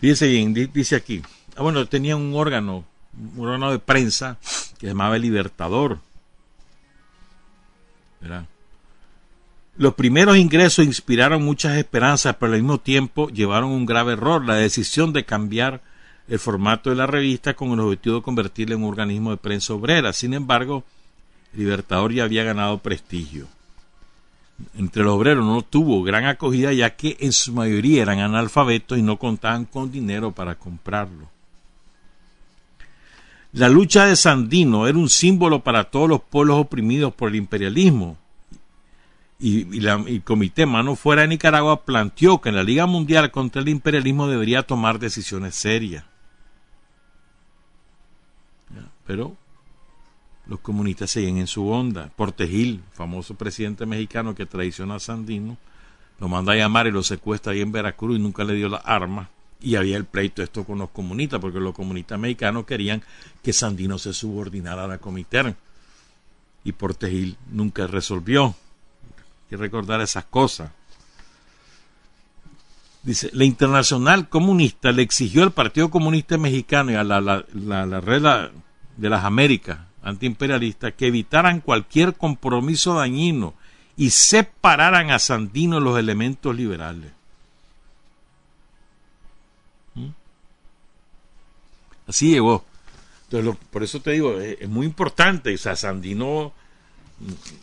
[0.01, 0.27] Dice,
[0.73, 1.23] dice aquí,
[1.57, 2.85] ah, bueno, tenía un órgano,
[3.37, 4.39] un órgano de prensa
[4.79, 5.99] que se llamaba El Libertador.
[9.77, 14.55] Los primeros ingresos inspiraron muchas esperanzas, pero al mismo tiempo llevaron un grave error, la
[14.55, 15.81] decisión de cambiar
[16.29, 19.75] el formato de la revista con el objetivo de convertirla en un organismo de prensa
[19.75, 20.13] obrera.
[20.13, 20.85] Sin embargo,
[21.55, 23.47] Libertador ya había ganado prestigio
[24.77, 29.03] entre los obreros no tuvo gran acogida ya que en su mayoría eran analfabetos y
[29.03, 31.29] no contaban con dinero para comprarlo.
[33.53, 38.19] La lucha de Sandino era un símbolo para todos los pueblos oprimidos por el imperialismo.
[39.41, 43.69] Y, el comité Mano Fuera de Nicaragua planteó que en la Liga Mundial contra el
[43.69, 46.05] imperialismo debería tomar decisiones serias.
[49.07, 49.37] Pero
[50.49, 52.11] los comunistas siguen en su onda.
[52.17, 55.59] Portegil, famoso presidente mexicano que traiciona a Sandino,
[56.19, 58.83] lo manda a llamar y lo secuestra ahí en Veracruz y nunca le dio las
[58.85, 59.29] armas.
[59.61, 63.03] Y había el pleito esto con los comunistas, porque los comunistas mexicanos querían
[63.43, 65.55] que Sandino se subordinara a la Comité.
[66.65, 68.47] Y Portegil nunca resolvió.
[68.47, 70.71] Hay que recordar esas cosas.
[73.03, 78.51] Dice, la Internacional Comunista le exigió al Partido Comunista Mexicano y a la, la Red
[78.97, 83.55] de las Américas antiimperialistas que evitaran cualquier compromiso dañino
[83.97, 87.11] y separaran a Sandino los elementos liberales.
[89.95, 90.09] ¿Mm?
[92.07, 92.65] Así llegó.
[93.25, 95.53] Entonces, por eso te digo, es, muy importante.
[95.53, 96.53] O sea, Sandino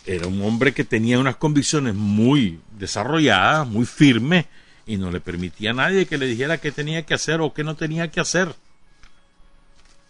[0.05, 4.45] era un hombre que tenía unas convicciones muy desarrolladas, muy firmes,
[4.85, 7.63] y no le permitía a nadie que le dijera qué tenía que hacer o qué
[7.63, 8.55] no tenía que hacer.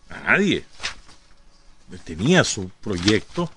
[0.09, 0.65] A nadie
[2.03, 3.49] tenía su proyecto,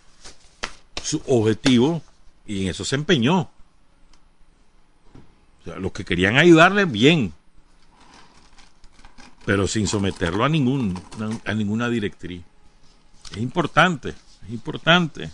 [1.02, 2.02] su objetivo,
[2.46, 3.50] y en eso se empeñó.
[5.64, 7.32] los que querían ayudarle, bien,
[9.44, 10.98] pero sin someterlo a, ningún,
[11.44, 12.42] a ninguna directriz.
[13.30, 14.14] Es importante,
[14.44, 15.30] es importante.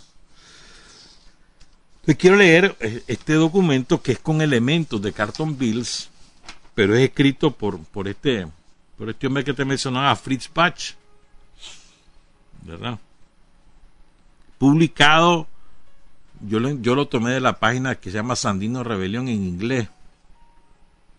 [2.05, 6.09] Les quiero leer eh, este documento que es con elementos de Carton Bills,
[6.75, 8.47] pero es escrito por, por, este,
[8.97, 10.95] por este hombre que te mencionaba, Fritz Bach
[12.65, 12.99] ¿verdad?
[14.57, 15.47] Publicado,
[16.41, 19.87] yo lo, tomé de la página que se llama Sandino Rebelión en inglés.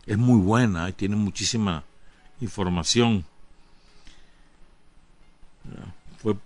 [0.06, 1.84] Es muy buena, tiene muchísima
[2.40, 3.24] información.
[6.18, 6.36] Fue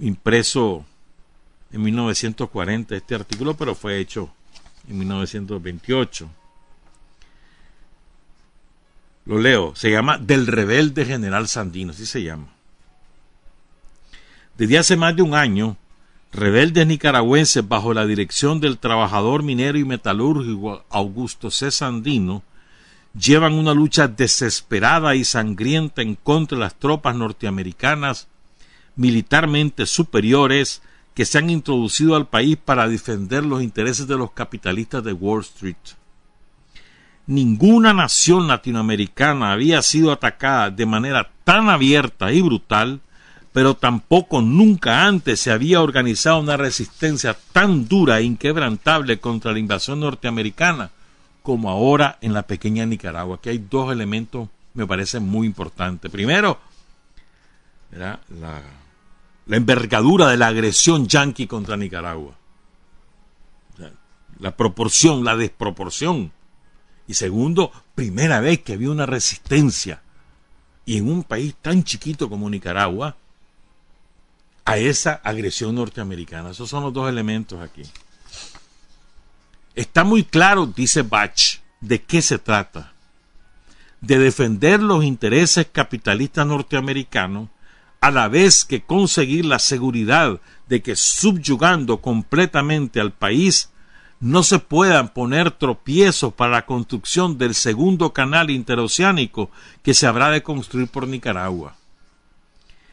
[0.00, 0.84] impreso
[1.72, 4.30] en 1940 este artículo, pero fue hecho
[4.88, 6.30] en 1928.
[9.26, 12.57] Lo leo, se llama Del rebelde general Sandino, así se llama.
[14.58, 15.76] Desde hace más de un año,
[16.32, 21.70] rebeldes nicaragüenses bajo la dirección del trabajador minero y metalúrgico Augusto C.
[21.70, 22.42] Sandino,
[23.14, 28.26] llevan una lucha desesperada y sangrienta en contra de las tropas norteamericanas
[28.96, 30.82] militarmente superiores
[31.14, 35.42] que se han introducido al país para defender los intereses de los capitalistas de Wall
[35.42, 35.76] Street.
[37.28, 43.00] Ninguna nación latinoamericana había sido atacada de manera tan abierta y brutal,
[43.52, 49.58] pero tampoco nunca antes se había organizado una resistencia tan dura e inquebrantable contra la
[49.58, 50.90] invasión norteamericana
[51.48, 53.36] como ahora en la pequeña Nicaragua.
[53.36, 56.10] Aquí hay dos elementos, me parecen muy importantes.
[56.10, 56.58] Primero,
[57.92, 62.34] la, la, envergadura de la agresión yanqui contra Nicaragua.
[64.40, 66.32] La proporción, la desproporción.
[67.06, 70.02] Y segundo, primera vez que había una resistencia.
[70.84, 73.16] Y en un país tan chiquito como Nicaragua,
[74.68, 76.50] a esa agresión norteamericana.
[76.50, 77.84] Esos son los dos elementos aquí.
[79.74, 82.92] Está muy claro, dice Bach, de qué se trata.
[84.02, 87.48] De defender los intereses capitalistas norteamericanos
[88.02, 90.38] a la vez que conseguir la seguridad
[90.68, 93.70] de que subyugando completamente al país
[94.20, 99.50] no se puedan poner tropiezos para la construcción del segundo canal interoceánico
[99.82, 101.76] que se habrá de construir por Nicaragua,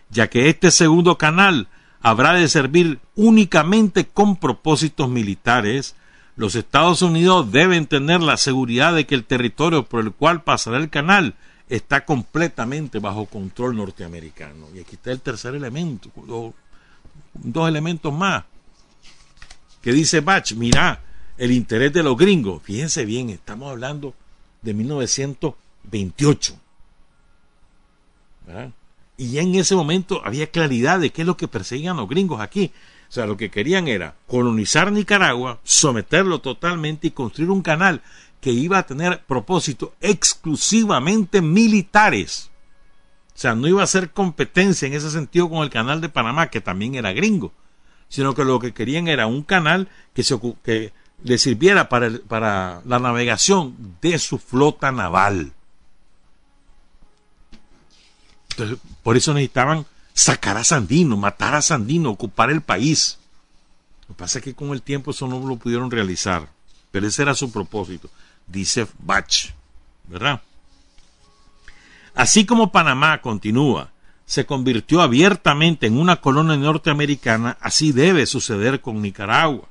[0.09, 1.67] ya que este segundo canal
[2.01, 5.95] habrá de servir únicamente con propósitos militares
[6.35, 10.77] los Estados Unidos deben tener la seguridad de que el territorio por el cual pasará
[10.77, 11.35] el canal
[11.69, 14.67] está completamente bajo control norteamericano.
[14.75, 16.11] Y aquí está el tercer elemento,
[17.33, 18.43] dos, elementos más.
[19.81, 21.01] Que dice Bach, mira,
[21.37, 24.13] el interés de los gringos, fíjense bien, estamos hablando
[24.61, 26.59] de 1928.
[29.17, 32.71] Y en ese momento había claridad de qué es lo que perseguían los gringos aquí.
[33.07, 38.01] O sea, lo que querían era colonizar Nicaragua, someterlo totalmente y construir un canal
[38.41, 42.51] que iba a tener propósitos exclusivamente militares.
[43.35, 46.49] O sea, no iba a ser competencia en ese sentido con el canal de Panamá,
[46.49, 47.53] que también era gringo,
[48.07, 50.93] sino que lo que querían era un canal que, se, que
[51.23, 55.53] le sirviera para, para la navegación de su flota naval.
[58.51, 59.85] Entonces, por eso necesitaban
[60.15, 63.19] sacar a Sandino, matar a Sandino, ocupar el país.
[64.01, 66.49] Lo que pasa es que con el tiempo eso no lo pudieron realizar,
[66.89, 68.09] pero ese era su propósito,
[68.47, 69.53] dice Bach,
[70.07, 70.41] ¿verdad?
[72.15, 73.91] Así como Panamá continúa,
[74.25, 79.69] se convirtió abiertamente en una colonia norteamericana, así debe suceder con Nicaragua.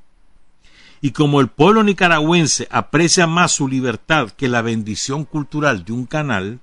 [1.00, 6.06] Y como el pueblo nicaragüense aprecia más su libertad que la bendición cultural de un
[6.06, 6.60] canal,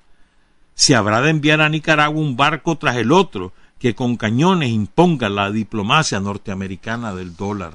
[0.76, 5.30] se habrá de enviar a Nicaragua un barco tras el otro que con cañones imponga
[5.30, 7.74] la diplomacia norteamericana del dólar.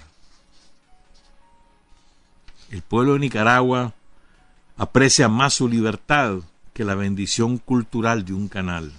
[2.70, 3.92] El pueblo de Nicaragua
[4.76, 6.38] aprecia más su libertad
[6.72, 8.92] que la bendición cultural de un canal.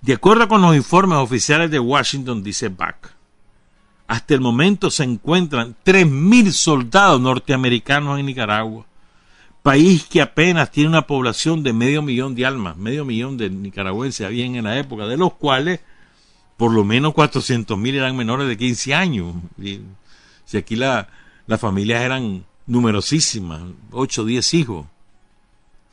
[0.00, 3.10] De acuerdo con los informes oficiales de Washington, dice Bach,
[4.06, 8.84] hasta el momento se encuentran 3.000 soldados norteamericanos en Nicaragua,
[9.66, 14.24] país que apenas tiene una población de medio millón de almas, medio millón de nicaragüenses
[14.24, 15.80] había en la época, de los cuales
[16.56, 19.34] por lo menos 400 mil eran menores de 15 años.
[20.44, 21.08] si aquí la,
[21.48, 23.60] las familias eran numerosísimas,
[23.90, 24.86] 8 o 10 hijos,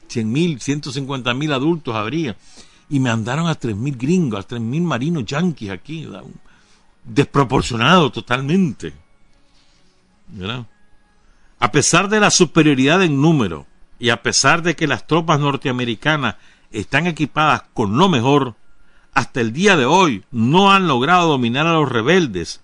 [0.07, 2.37] 100 mil, 150 mil adultos habría.
[2.91, 6.07] Y me mandaron a 3 mil gringos, a 3 mil marinos yanquis aquí,
[7.03, 8.93] desproporcionado totalmente.
[10.27, 10.67] ¿verdad?
[11.63, 13.65] A pesar de la superioridad en número
[13.97, 16.35] y a pesar de que las tropas norteamericanas
[16.71, 18.55] están equipadas con lo mejor,
[19.13, 22.59] hasta el día de hoy no han logrado dominar a los rebeldes,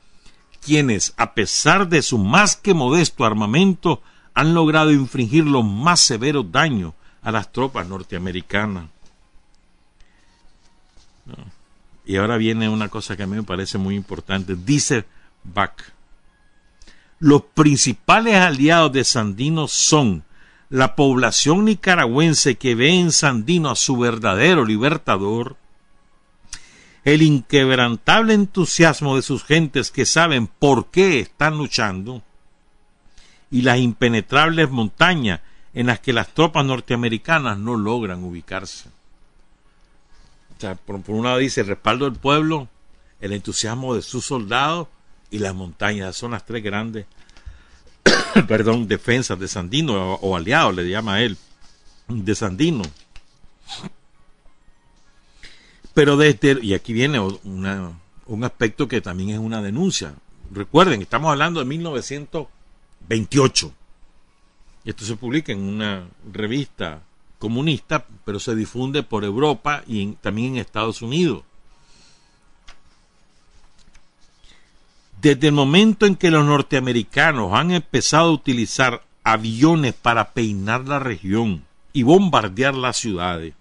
[0.62, 4.02] quienes, a pesar de su más que modesto armamento,
[4.34, 8.90] han logrado infringir los más severos daños a las tropas norteamericanas.
[12.06, 14.58] Y ahora viene una cosa que a mí me parece muy importante.
[14.58, 15.06] Dice
[15.46, 15.84] Bach,
[17.20, 20.24] los principales aliados de Sandino son
[20.70, 25.58] la población nicaragüense que ve en Sandino a su verdadero libertador,
[27.04, 32.22] el inquebrantable entusiasmo de sus gentes que saben por qué están luchando,
[33.52, 35.42] y las impenetrables montañas
[35.74, 38.90] en las que las tropas norteamericanas no logran ubicarse.
[40.86, 42.68] por, por un lado dice el respaldo del pueblo,
[43.20, 44.88] el entusiasmo de sus soldados
[45.32, 46.16] y las montañas.
[46.16, 47.06] Son las tres grandes,
[48.48, 51.38] perdón, defensas de Sandino o, aliados, le llama él,
[52.08, 52.84] de Sandino.
[55.94, 57.94] Pero desde, y aquí viene una,
[58.26, 60.14] un aspecto que también es una denuncia.
[60.52, 63.74] Recuerden, estamos hablando de 1928.
[64.86, 67.02] Esto se publica en una revista
[67.38, 71.44] comunista, pero se difunde por Europa y también en Estados Unidos.
[75.22, 81.00] Desde el momento en que los norteamericanos han empezado a utilizar aviones para peinar la
[81.00, 83.54] región y bombardear las ciudades,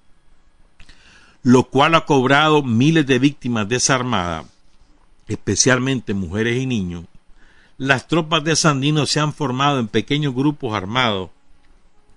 [1.43, 4.47] lo cual ha cobrado miles de víctimas desarmadas,
[5.27, 7.07] especialmente mujeres y niños,
[7.77, 11.31] las tropas de Sandino se han formado en pequeños grupos armados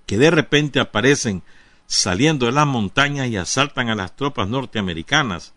[0.05, 1.43] que de repente aparecen
[1.87, 5.53] saliendo de las montañas y asaltan a las tropas norteamericanas.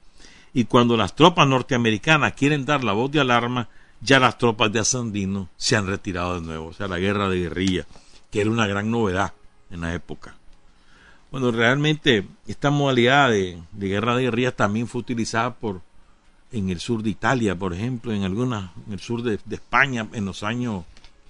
[0.55, 3.69] Y cuando las tropas norteamericanas quieren dar la voz de alarma,
[4.01, 6.69] ya las tropas de Asandino se han retirado de nuevo.
[6.69, 7.87] O sea, la guerra de guerrilla,
[8.31, 9.35] que era una gran novedad
[9.71, 10.37] en la época.
[11.31, 15.83] Bueno, realmente esta modalidad de, guerra de guerrilla también fue utilizada por
[16.53, 20.07] en el sur de Italia, por ejemplo, en algunas, en el sur de, de España
[20.13, 20.85] en los años,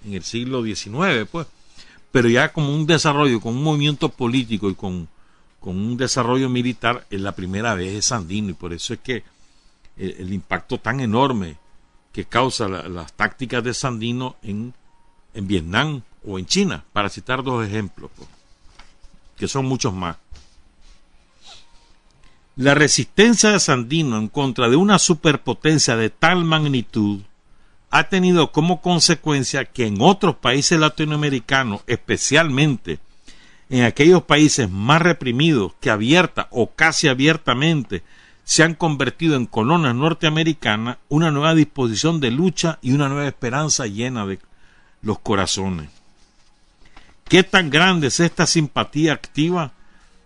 [0.05, 1.47] en el siglo XIX, pues
[2.15, 5.09] pero ya como un desarrollo, con un movimiento político y con,
[5.71, 9.23] un desarrollo militar, es la primera vez es Sandino y por eso es que
[9.97, 11.57] el, impacto tan enorme
[12.11, 14.73] que causa las tácticas de Sandino en,
[15.33, 18.29] en Vietnam o en China, para citar dos ejemplos, pues,
[19.37, 20.17] que son muchos más.
[22.55, 27.21] La resistencia de Sandino en contra de una superpotencia de tal magnitud
[27.91, 32.99] ha tenido como consecuencia que en otros países latinoamericanos, especialmente
[33.69, 38.03] en aquellos países más reprimidos que abierta o casi abiertamente
[38.43, 43.87] se han convertido en colonias norteamericanas, una nueva disposición de lucha y una nueva esperanza
[43.87, 44.39] llena de
[45.01, 45.89] los corazones.
[47.27, 49.71] ¿Qué tan grande es esta simpatía activa?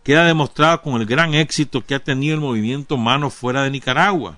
[0.04, 4.38] Queda demostrada con el gran éxito que ha tenido el movimiento Manos Fuera de Nicaragua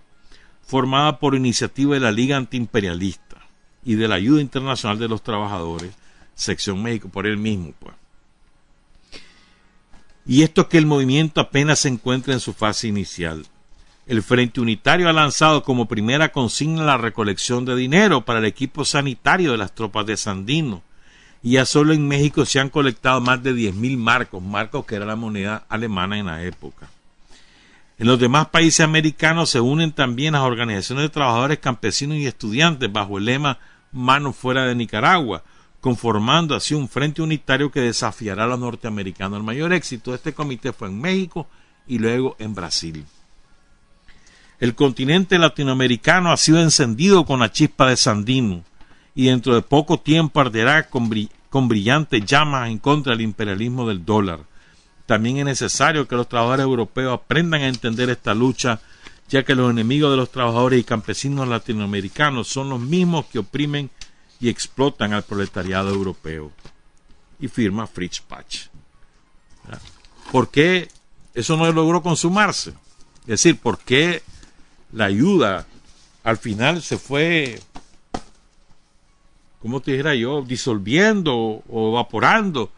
[0.72, 3.38] formada por iniciativa de la Liga Antiimperialista
[3.84, 5.92] y de la Ayuda Internacional de los Trabajadores,
[6.34, 7.74] sección México, por él mismo.
[7.78, 7.94] Pues.
[10.26, 13.46] Y esto es que el movimiento apenas se encuentra en su fase inicial.
[14.08, 18.84] El Frente Unitario ha lanzado como primera consigna la recolección de dinero para el equipo
[18.86, 20.82] sanitario de las tropas de Sandino.
[21.44, 25.06] Y ya solo en México se han colectado más de 10.000 marcos, marcos que era
[25.06, 26.90] la moneda alemana en la época.
[27.98, 32.92] En los demás países americanos se unen también las organizaciones de trabajadores campesinos y estudiantes
[32.92, 33.60] bajo el lema
[33.92, 35.44] Mano fuera de Nicaragua,
[35.82, 39.38] conformando así un frente unitario que desafiará a los norteamericanos.
[39.38, 41.48] El mayor éxito de este comité fue en México
[41.88, 43.06] y luego en Brasil.
[44.60, 48.64] El continente latinoamericano ha sido encendido con la chispa de Sandino
[49.16, 51.10] y dentro de poco tiempo arderá con,
[51.50, 54.52] con brillantes llamas en contra del imperialismo del dólar
[55.12, 58.80] también es necesario que los trabajadores europeos aprendan a entender esta lucha,
[59.28, 63.90] ya que los enemigos de los trabajadores y campesinos latinoamericanos son los mismos que oprimen
[64.42, 66.52] y explotan al proletariado europeo.
[67.40, 68.68] Y firma Fritz Patch.
[70.32, 70.90] ¿Por qué
[71.34, 72.72] eso no logró consumarse?
[73.22, 74.24] Es decir, ¿por qué
[74.92, 75.68] la ayuda
[76.24, 77.62] al final se fue,
[79.62, 82.72] ¿cómo te dijera yo?, disolviendo o evaporando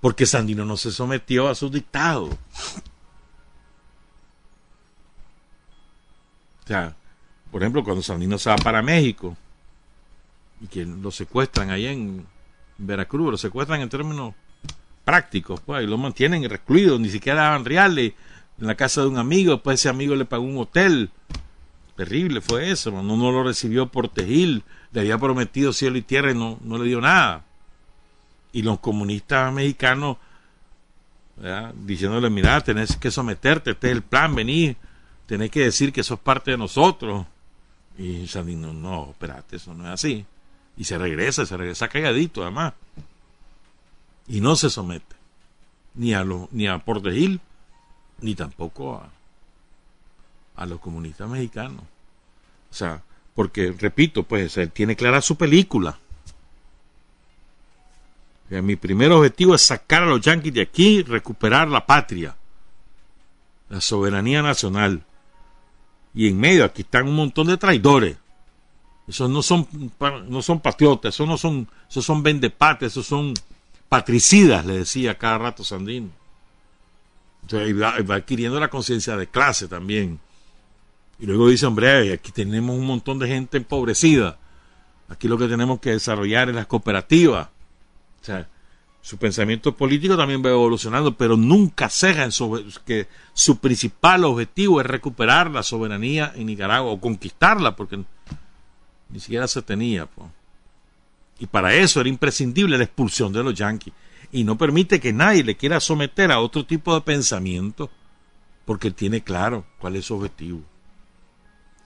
[0.00, 2.26] porque Sandino no se sometió a su dictado.
[6.64, 6.94] O sea,
[7.50, 9.36] por ejemplo, cuando Sandino se va para México
[10.60, 12.26] y que lo secuestran ahí en
[12.78, 14.34] Veracruz, lo secuestran en términos
[15.04, 18.12] prácticos, pues, y lo mantienen recluido, ni siquiera daban reales
[18.60, 21.10] en la casa de un amigo, después ese amigo le pagó un hotel.
[21.96, 26.32] Terrible fue eso, no, no lo recibió por Tejil, le había prometido cielo y tierra
[26.32, 27.46] y no, no le dio nada
[28.56, 30.16] y los comunistas mexicanos
[31.74, 34.78] diciéndole, mira, tenés que someterte, este es el plan, venir,
[35.26, 37.26] tenés que decir que sos parte de nosotros.
[37.98, 40.24] Y Sandino, no, espérate, eso no es así.
[40.76, 42.74] Y se regresa, se regresa calladito además.
[44.28, 45.16] Y no se somete.
[45.94, 46.82] Ni a, los, ni a
[48.20, 49.10] ni tampoco a,
[50.56, 51.82] a los comunistas mexicanos.
[52.70, 53.02] O sea,
[53.34, 55.98] porque, repito, pues él tiene clara su película
[58.48, 62.36] mi primer objetivo es sacar a los yanquis de aquí, recuperar la patria,
[63.68, 65.02] la soberanía nacional.
[66.14, 68.16] Y en medio aquí están un montón de traidores.
[69.08, 69.68] Esos no son,
[70.28, 73.34] no son patriotas, esos no son, esos son vendepates, esos son
[73.88, 76.10] patricidas, le decía cada rato Sandino.
[77.42, 80.18] Entonces va, va adquiriendo la conciencia de clase también.
[81.20, 84.38] Y luego dice, hombre, aquí tenemos un montón de gente empobrecida.
[85.08, 87.48] Aquí lo que tenemos que desarrollar es las cooperativas
[89.00, 92.30] su pensamiento político también va evolucionando, pero nunca ceja en
[92.84, 98.02] que su principal objetivo es recuperar la soberanía en Nicaragua o conquistarla, porque
[99.08, 100.08] ni siquiera se tenía.
[101.38, 103.92] Y para eso era imprescindible la expulsión de los yanquis.
[104.32, 107.90] Y no permite que nadie le quiera someter a otro tipo de pensamiento,
[108.64, 110.62] porque tiene claro cuál es su objetivo.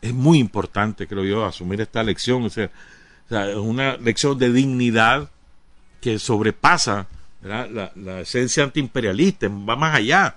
[0.00, 2.44] Es muy importante, creo yo, asumir esta lección.
[2.44, 2.70] O sea,
[3.30, 5.30] es una lección de dignidad
[6.00, 7.06] que sobrepasa
[7.42, 10.36] la, la, esencia antiimperialista, va más allá.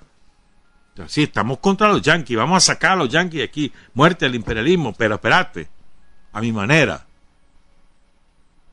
[1.08, 4.36] sí, estamos contra los yanquis, vamos a sacar a los yanquis de aquí, muerte al
[4.36, 5.68] imperialismo, pero espérate,
[6.34, 7.06] a mi manera.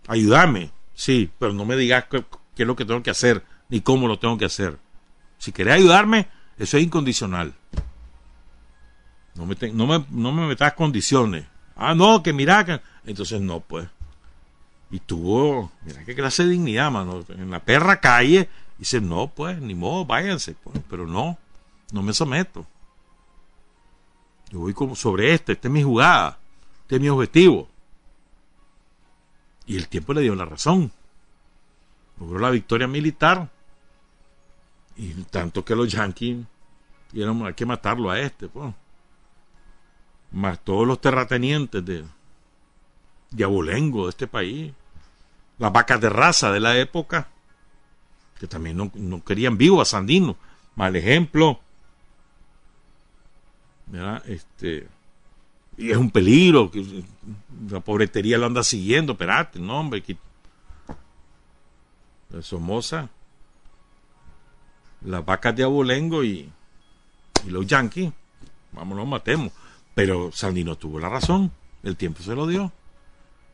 [0.09, 2.25] Ayúdame, sí, pero no me digas qué,
[2.57, 4.79] es lo que tengo que hacer, ni cómo lo tengo que hacer.
[5.39, 6.27] Si querés ayudarme,
[6.59, 7.55] eso es incondicional.
[9.35, 11.47] No me, no me, no me metas condiciones.
[11.77, 12.81] Ah, no, que mira, que...
[13.07, 13.89] entonces no, pues.
[14.91, 17.25] Y tuvo, mira qué clase de dignidad, mano.
[17.29, 20.79] En la perra calle, dice, no, pues, ni modo, váyanse, pues.
[20.91, 21.39] Pero no,
[21.93, 22.67] no me someto.
[24.51, 26.39] Yo voy como sobre este, esta es mi jugada,
[26.91, 27.69] este es mi objetivo.
[29.65, 30.91] Y el tiempo le dio la razón.
[32.19, 33.49] Logró la victoria militar.
[34.97, 36.39] Y tanto que los yanquis
[37.13, 38.75] dijeron, hay que matarlo a este, pues.
[40.33, 42.05] Más todos los terratenientes de,
[43.31, 44.73] de abolengo de este país
[45.59, 47.29] las vacas de raza de la época,
[48.41, 50.37] que también no, querían vivo a Sandino.
[50.75, 51.61] Mal ejemplo.
[54.25, 54.89] Este,
[55.81, 57.05] y es un peligro, que
[57.71, 60.05] la pobretería lo anda siguiendo, espérate, no, hombre.
[62.43, 63.09] Somoza,
[65.01, 66.51] las vacas de abolengo y,
[67.47, 68.13] los yanquis,
[68.73, 69.53] vámonos, matemos.
[69.95, 71.51] Pero Sandino tuvo la razón,
[71.83, 72.71] el tiempo se lo dio.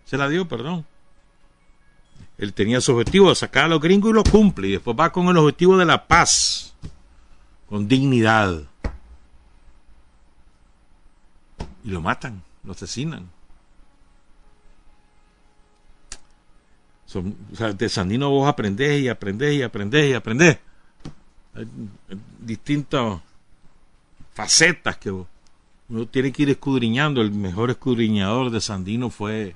[0.04, 0.84] Se la dio, perdón.
[2.38, 4.66] Él tenía su objetivo sacar a los gringos y lo cumple.
[4.66, 6.74] Y después va con el objetivo de la paz,
[7.68, 8.64] con dignidad.
[11.86, 13.30] Y lo matan, lo asesinan.
[17.06, 17.36] Son,
[17.78, 20.58] de Sandino vos aprendés y aprendés y aprendés y aprendés.
[21.54, 21.68] Hay
[22.40, 23.20] distintas
[24.34, 27.22] facetas que uno tiene que ir escudriñando.
[27.22, 29.54] El mejor escudriñador de Sandino fue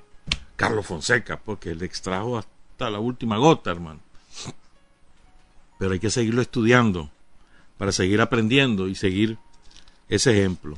[0.55, 3.99] Carlos Fonseca, porque él extrajo hasta la última gota, hermano.
[5.77, 7.09] Pero hay que seguirlo estudiando
[7.77, 9.37] para seguir aprendiendo y seguir
[10.07, 10.77] ese ejemplo.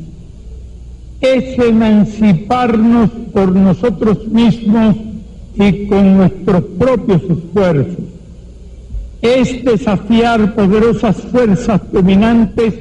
[1.21, 4.95] Es emanciparnos por nosotros mismos
[5.55, 8.05] y con nuestros propios esfuerzos.
[9.21, 12.73] Es desafiar poderosas fuerzas dominantes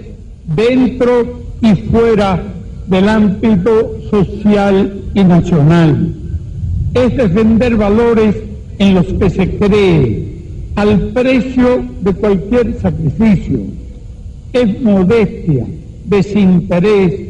[0.56, 2.42] dentro y fuera
[2.86, 6.14] del ámbito social y nacional.
[6.94, 8.36] Es defender valores
[8.78, 10.30] en los que se cree,
[10.76, 13.60] al precio de cualquier sacrificio.
[14.54, 15.66] Es modestia,
[16.06, 17.29] desinterés,